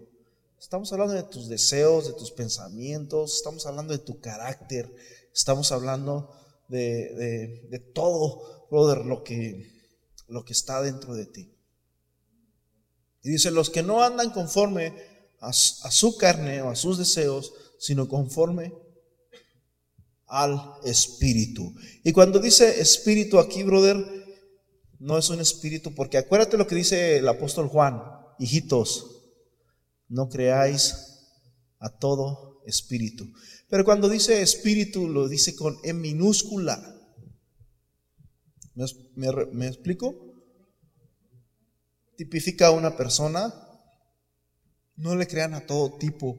[0.60, 4.91] Estamos hablando de tus deseos, de tus pensamientos, estamos hablando de tu carácter,
[5.32, 6.32] estamos hablando
[6.70, 9.72] de, todo, brother, lo que,
[10.28, 11.56] lo que está dentro de ti.
[13.22, 14.91] Y dice, los que no andan conforme
[15.39, 18.74] a, a su carne o a sus deseos, sino conforme
[20.34, 21.76] al espíritu.
[22.04, 24.04] Y cuando dice espíritu aquí, brother,
[24.98, 28.02] no es un espíritu, porque acuérdate lo que dice el apóstol Juan,
[28.40, 29.22] hijitos,
[30.10, 30.96] no creáis
[31.78, 33.32] a todo espíritu.
[33.70, 36.82] Pero cuando dice espíritu, lo dice con E minúscula.
[39.16, 40.16] ¿Me, explico?
[42.18, 43.54] Tipifica a una persona.
[44.96, 46.38] No le crean a todo tipo,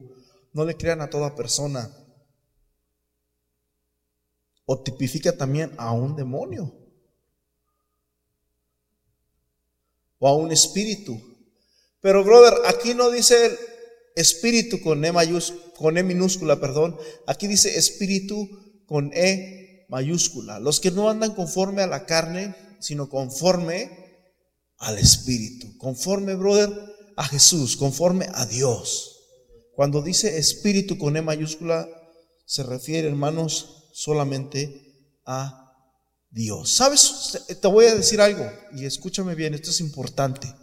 [0.51, 1.89] no le crean a toda persona.
[4.65, 6.73] O tipifica también a un demonio.
[10.19, 11.21] O a un espíritu.
[12.01, 13.57] Pero, brother, aquí no dice el
[14.15, 15.11] espíritu con E,
[15.77, 16.97] con e minúscula, perdón.
[17.27, 18.49] Aquí dice espíritu
[18.85, 20.59] con E mayúscula.
[20.59, 23.89] Los que no andan conforme a la carne, sino conforme
[24.77, 25.77] al espíritu.
[25.77, 26.71] Conforme, brother,
[27.15, 29.11] a Jesús, conforme a Dios.
[29.73, 31.87] Cuando dice espíritu con E mayúscula,
[32.45, 35.73] se refiere, hermanos, solamente a
[36.29, 36.73] Dios.
[36.73, 37.45] ¿Sabes?
[37.61, 40.53] Te voy a decir algo y escúchame bien, esto es importante.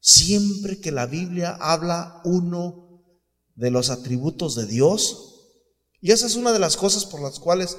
[0.00, 3.04] Siempre que la Biblia habla uno
[3.54, 5.34] de los atributos de Dios,
[6.00, 7.76] y esa es una de las cosas por las cuales,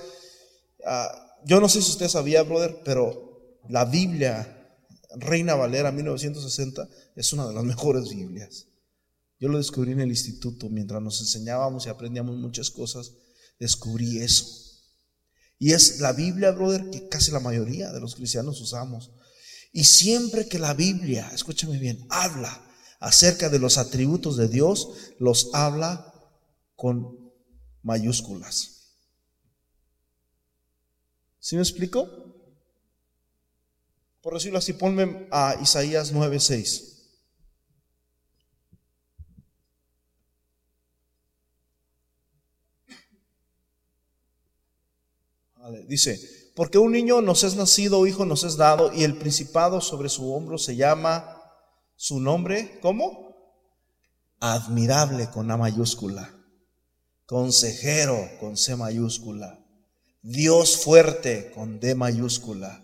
[0.86, 4.54] ah, yo no sé si usted sabía, brother, pero la Biblia
[5.18, 8.68] Reina Valera 1960 es una de las mejores Biblias.
[9.38, 13.12] Yo lo descubrí en el instituto mientras nos enseñábamos y aprendíamos muchas cosas,
[13.60, 14.67] descubrí eso.
[15.60, 19.12] Y es la Biblia, brother, que casi la mayoría de los cristianos usamos.
[19.72, 22.64] Y siempre que la Biblia, escúchame bien, habla
[23.00, 24.90] acerca de los atributos de Dios,
[25.20, 26.14] los habla
[26.76, 27.32] con
[27.84, 28.78] mayúsculas.
[31.40, 32.08] ¿Sí me explico?
[34.22, 36.97] Por decirlo así, ponme a Isaías 9:6.
[45.88, 46.20] Dice,
[46.56, 50.34] porque un niño nos es nacido, hijo nos es dado, y el principado sobre su
[50.34, 51.42] hombro se llama
[51.96, 53.36] su nombre, ¿cómo?
[54.40, 56.34] Admirable con A mayúscula,
[57.26, 59.60] consejero con C mayúscula,
[60.22, 62.84] Dios fuerte con D mayúscula,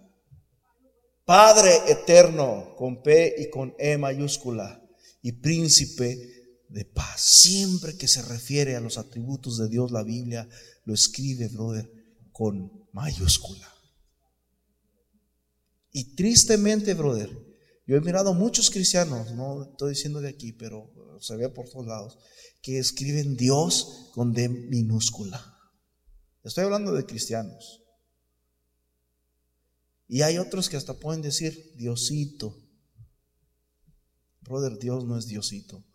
[1.25, 4.81] Padre eterno con P y con E mayúscula,
[5.21, 6.17] y príncipe
[6.69, 7.21] de paz.
[7.21, 10.49] Siempre que se refiere a los atributos de Dios, la Biblia
[10.85, 11.89] lo escribe, brother,
[12.33, 13.71] con mayúscula.
[15.91, 17.29] Y tristemente, brother,
[17.85, 21.85] yo he mirado muchos cristianos, no estoy diciendo de aquí, pero se ve por todos
[21.85, 22.17] lados,
[22.61, 25.57] que escriben Dios con D minúscula.
[26.43, 27.81] Estoy hablando de cristianos.
[30.07, 32.57] Y hay otros que hasta pueden decir Diosito.
[34.41, 35.85] Brother, Dios no es Diosito.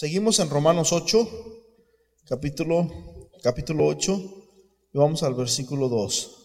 [0.00, 1.28] Seguimos en Romanos 8,
[2.24, 4.48] capítulo, capítulo 8,
[4.94, 6.36] y vamos al versículo 2.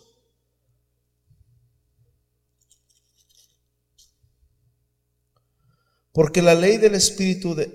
[6.11, 7.71] Porque la ley del Espíritu de,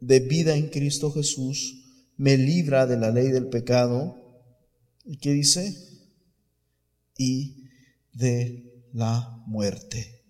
[0.00, 4.16] de vida en Cristo Jesús me libra de la ley del pecado.
[5.04, 5.76] ¿Y qué dice?
[7.18, 7.68] Y
[8.14, 10.24] de la muerte.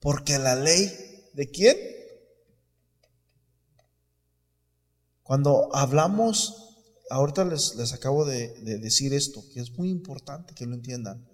[0.00, 0.90] Porque la ley
[1.34, 1.95] de quién?
[5.26, 6.76] Cuando hablamos,
[7.10, 11.26] ahorita les, les acabo de, de decir esto, que es muy importante que lo entiendan.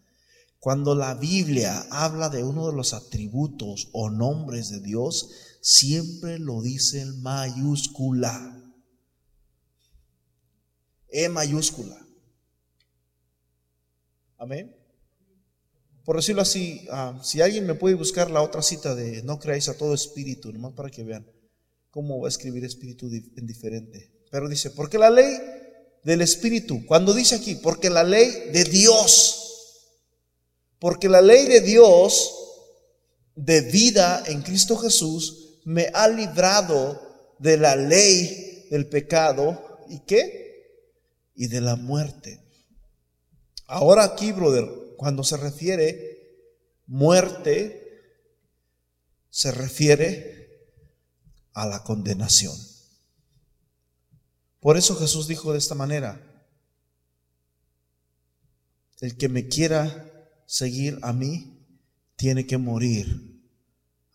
[0.59, 5.30] Cuando la Biblia habla de uno de los atributos o nombres de Dios,
[5.61, 8.59] siempre lo dice en mayúscula.
[11.09, 11.99] E mayúscula.
[14.38, 14.74] Amén.
[16.05, 19.68] Por decirlo así, ah, si alguien me puede buscar la otra cita de no creáis
[19.68, 21.26] a todo espíritu, nomás para que vean
[21.93, 24.11] cómo va a escribir espíritu en diferente.
[24.30, 25.38] Pero dice, porque la ley
[26.03, 29.90] del espíritu, cuando dice aquí, porque la ley de Dios,
[30.80, 32.34] porque la ley de Dios
[33.36, 40.64] de vida en Cristo Jesús me ha librado de la ley del pecado y qué?
[41.34, 42.40] Y de la muerte.
[43.66, 44.66] Ahora aquí, brother,
[44.97, 46.38] cuando se refiere
[46.86, 47.82] muerte,
[49.28, 50.41] se refiere
[51.55, 52.57] a la condenación.
[54.61, 56.20] Por eso Jesús dijo de esta manera,
[59.00, 60.09] el que me quiera
[60.46, 61.59] seguir a mí,
[62.14, 63.42] tiene que morir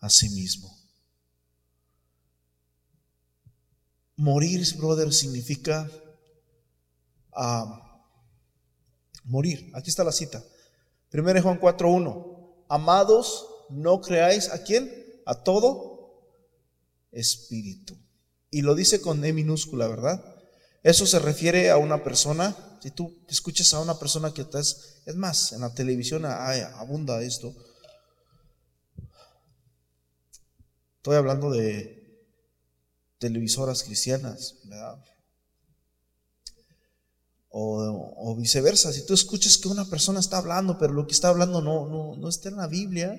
[0.00, 0.74] a sí mismo.
[4.16, 5.90] Morir, brother, significa
[7.34, 8.02] ah,
[9.24, 9.70] morir.
[9.74, 10.42] Aquí está la cita.
[11.12, 12.64] 1 Juan 4.1.
[12.68, 14.90] Amados, no creáis a quién?
[15.26, 15.97] A todo
[17.12, 17.96] espíritu.
[18.50, 20.24] Y lo dice con E minúscula, ¿verdad?
[20.82, 25.16] Eso se refiere a una persona si tú escuchas a una persona que estás, es
[25.16, 27.54] más, en la televisión abunda esto.
[30.96, 32.26] Estoy hablando de
[33.18, 35.04] televisoras cristianas, ¿verdad?
[37.50, 41.60] O, viceversa, si tú escuchas que una persona está hablando, pero lo que está hablando
[41.60, 43.18] no, no, no está en la Biblia,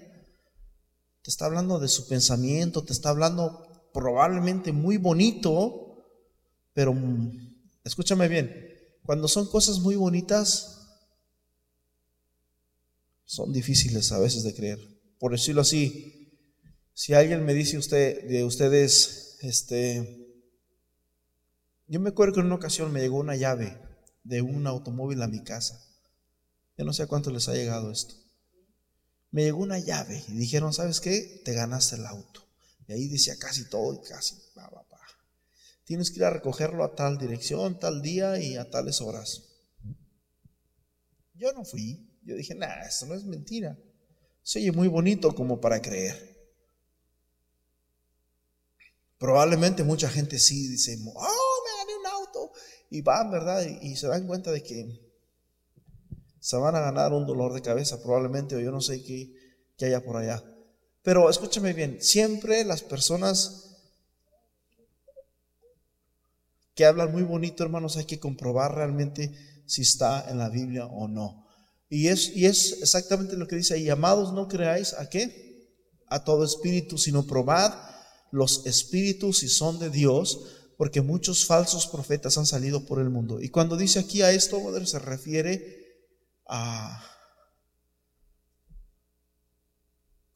[1.21, 6.05] te está hablando de su pensamiento, te está hablando probablemente muy bonito,
[6.73, 8.69] pero mm, escúchame bien,
[9.03, 10.79] cuando son cosas muy bonitas,
[13.25, 14.79] son difíciles a veces de creer.
[15.19, 16.33] Por decirlo así,
[16.93, 20.27] si alguien me dice usted de ustedes, este,
[21.87, 23.79] yo me acuerdo que en una ocasión me llegó una llave
[24.23, 25.79] de un automóvil a mi casa.
[26.77, 28.15] Yo no sé a cuánto les ha llegado esto.
[29.31, 31.41] Me llegó una llave y dijeron, ¿sabes qué?
[31.45, 32.48] Te ganaste el auto.
[32.89, 34.35] Y ahí decía casi todo y casi,
[35.83, 39.43] Tienes que ir a recogerlo a tal dirección, tal día y a tales horas.
[41.35, 42.19] Yo no fui.
[42.23, 43.77] Yo dije, nah, esto no es mentira.
[44.41, 46.35] Se oye muy bonito como para creer.
[49.19, 52.51] Probablemente mucha gente sí dice, oh, me gané un auto.
[52.89, 53.65] Y van, ¿verdad?
[53.81, 54.99] Y, se dan cuenta de que
[56.39, 59.31] se van a ganar un dolor de cabeza probablemente, o yo no sé qué,
[59.77, 60.43] qué haya por allá.
[61.09, 63.79] Pero escúchame bien, siempre las personas
[66.75, 69.33] que hablan muy bonito, hermanos, hay que comprobar realmente
[69.65, 71.47] si está en la Biblia o no.
[71.89, 75.73] Y es, y es exactamente lo que dice ahí, amados, no creáis a qué?
[76.05, 77.73] A todo espíritu, sino probad
[78.29, 80.41] los espíritus si son de Dios,
[80.77, 83.41] porque muchos falsos profetas han salido por el mundo.
[83.41, 86.05] Y cuando dice aquí a esto, se refiere
[86.45, 87.03] a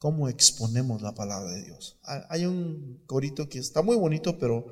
[0.04, 1.98] cómo exponemos la palabra de Dios.
[2.28, 4.66] Hay un corito que está muy bonito, pero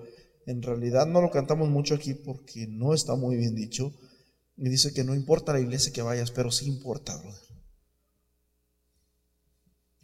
[0.44, 3.94] en realidad no lo cantamos mucho aquí porque no está muy bien dicho.
[4.58, 7.40] Y dice que no importa la iglesia que vayas, pero sí importa, brother.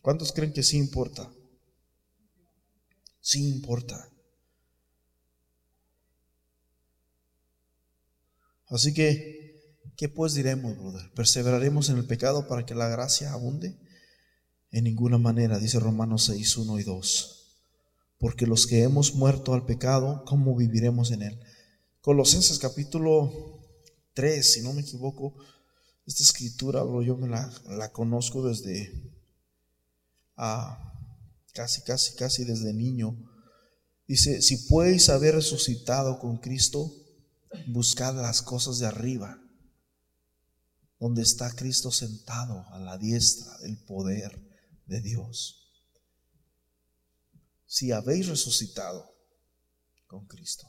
[0.01, 1.31] ¿Cuántos creen que sí importa?
[3.21, 4.11] Sí importa.
[8.69, 11.13] Así que, ¿qué pues diremos, brother?
[11.15, 13.79] ¿Perseveraremos en el pecado para que la gracia abunde?
[14.71, 17.39] En ninguna manera, dice Romanos 6, 1 y 2
[18.19, 21.41] porque los que hemos muerto al pecado, ¿cómo viviremos en él?
[22.01, 23.61] Colosenses capítulo
[24.15, 25.37] 3, si no me equivoco,
[26.05, 29.13] esta escritura, bro, yo me la, conozco desde
[30.37, 30.93] ah,
[31.53, 33.17] casi, casi, casi desde niño.
[34.09, 36.91] Dice, si podéis haber resucitado con Cristo,
[37.69, 39.39] buscad las cosas de arriba,
[40.99, 44.48] donde está Cristo sentado a la diestra del poder
[44.89, 45.59] de Dios
[47.69, 49.15] si habéis resucitado
[50.07, 50.67] con Cristo.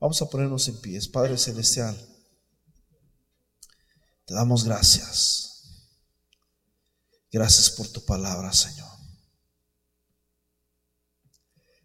[0.00, 1.06] Vamos a ponernos en pies.
[1.06, 1.96] Padre Celestial,
[4.24, 5.44] te damos gracias.
[7.30, 8.88] Gracias por tu palabra, Señor.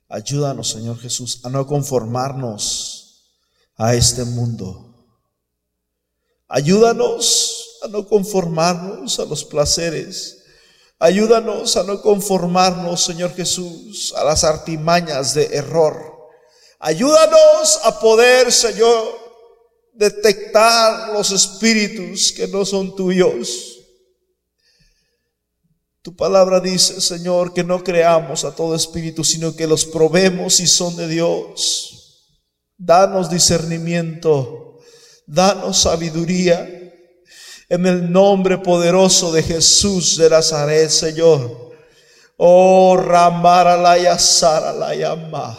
[0.08, 3.34] Ayúdanos, Señor Jesús, a no conformarnos
[3.76, 5.06] a este mundo.
[6.48, 10.43] Ayúdanos a no conformarnos a los placeres.
[11.04, 16.30] Ayúdanos a no conformarnos, Señor Jesús, a las artimañas de error.
[16.80, 19.04] Ayúdanos a poder, Señor,
[19.92, 23.82] detectar los espíritus que no son tuyos.
[26.02, 30.68] Tu palabra dice, Señor, que no creamos a todo espíritu, sino que los probemos si
[30.68, 32.30] son de Dios.
[32.78, 34.80] Danos discernimiento,
[35.28, 36.83] danos sabiduría.
[37.70, 41.72] En el nombre poderoso de Jesús de Nazaret, Señor.
[42.38, 45.58] Oh, Ramaralaya Saralayama.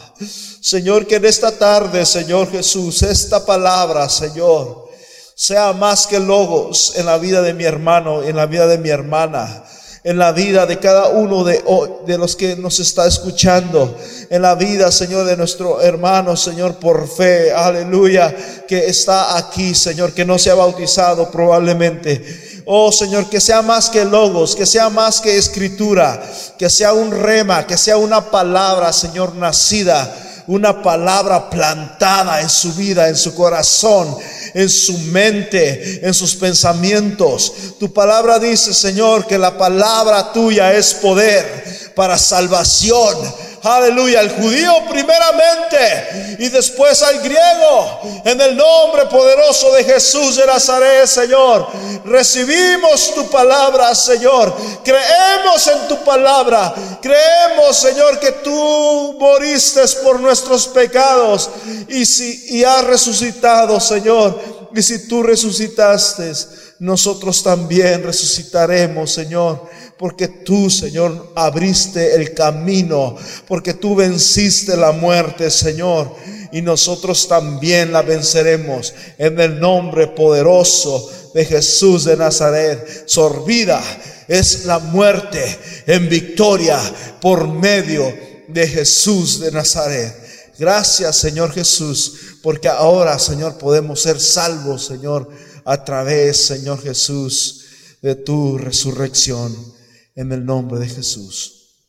[0.61, 4.89] Señor, que en esta tarde, Señor Jesús, esta palabra, Señor,
[5.35, 8.91] sea más que logos en la vida de mi hermano, en la vida de mi
[8.91, 9.65] hermana
[10.05, 11.65] en la vida de cada uno de,
[12.07, 13.97] de los que nos está escuchando,
[14.29, 18.37] en la vida, Señor, de nuestro hermano, Señor, por fe, aleluya,
[18.69, 22.63] que está aquí, Señor, que no se ha bautizado probablemente.
[22.67, 26.23] Oh Señor, que sea más que logos, que sea más que escritura,
[26.59, 30.15] que sea un rema, que sea una palabra, Señor, nacida
[30.47, 34.17] una palabra plantada en su vida, en su corazón,
[34.55, 37.53] en su mente, en sus pensamientos.
[37.79, 43.17] Tu palabra dice, Señor, que la palabra tuya es poder para salvación
[43.65, 50.47] aleluya, al judío primeramente y después al griego, en el nombre poderoso de Jesús de
[50.47, 51.69] Nazaret, Señor.
[52.05, 54.55] Recibimos tu palabra, Señor.
[54.85, 56.75] Creemos en tu palabra.
[57.01, 61.49] Creemos, Señor, que tú moriste por nuestros pecados
[61.89, 64.69] y si y has resucitado, Señor.
[64.75, 66.33] Y si tú resucitaste,
[66.81, 73.17] nosotros también resucitaremos, Señor porque tú, Señor, abriste el camino,
[73.47, 76.15] porque tú venciste la muerte, Señor,
[76.53, 83.05] y nosotros también la venceremos en el nombre poderoso de Jesús de Nazaret.
[83.07, 83.83] Sorbida
[84.27, 86.79] es la muerte en victoria
[87.21, 88.13] por medio
[88.49, 90.15] de Jesús de Nazaret.
[90.59, 95.29] Gracias, Señor Jesús, porque ahora, Señor, podemos ser salvos, Señor,
[95.65, 97.65] a través, Señor Jesús,
[98.01, 99.75] de tu resurrección
[100.15, 101.89] en el nombre de Jesús.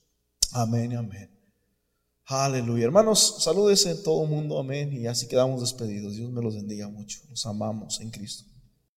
[0.52, 1.30] Amén y amén.
[2.26, 2.86] Aleluya.
[2.86, 4.58] Hermanos, salúdese en todo el mundo.
[4.58, 4.92] Amén.
[4.94, 6.16] Y así quedamos despedidos.
[6.16, 7.20] Dios me los bendiga mucho.
[7.30, 8.55] Los amamos en Cristo.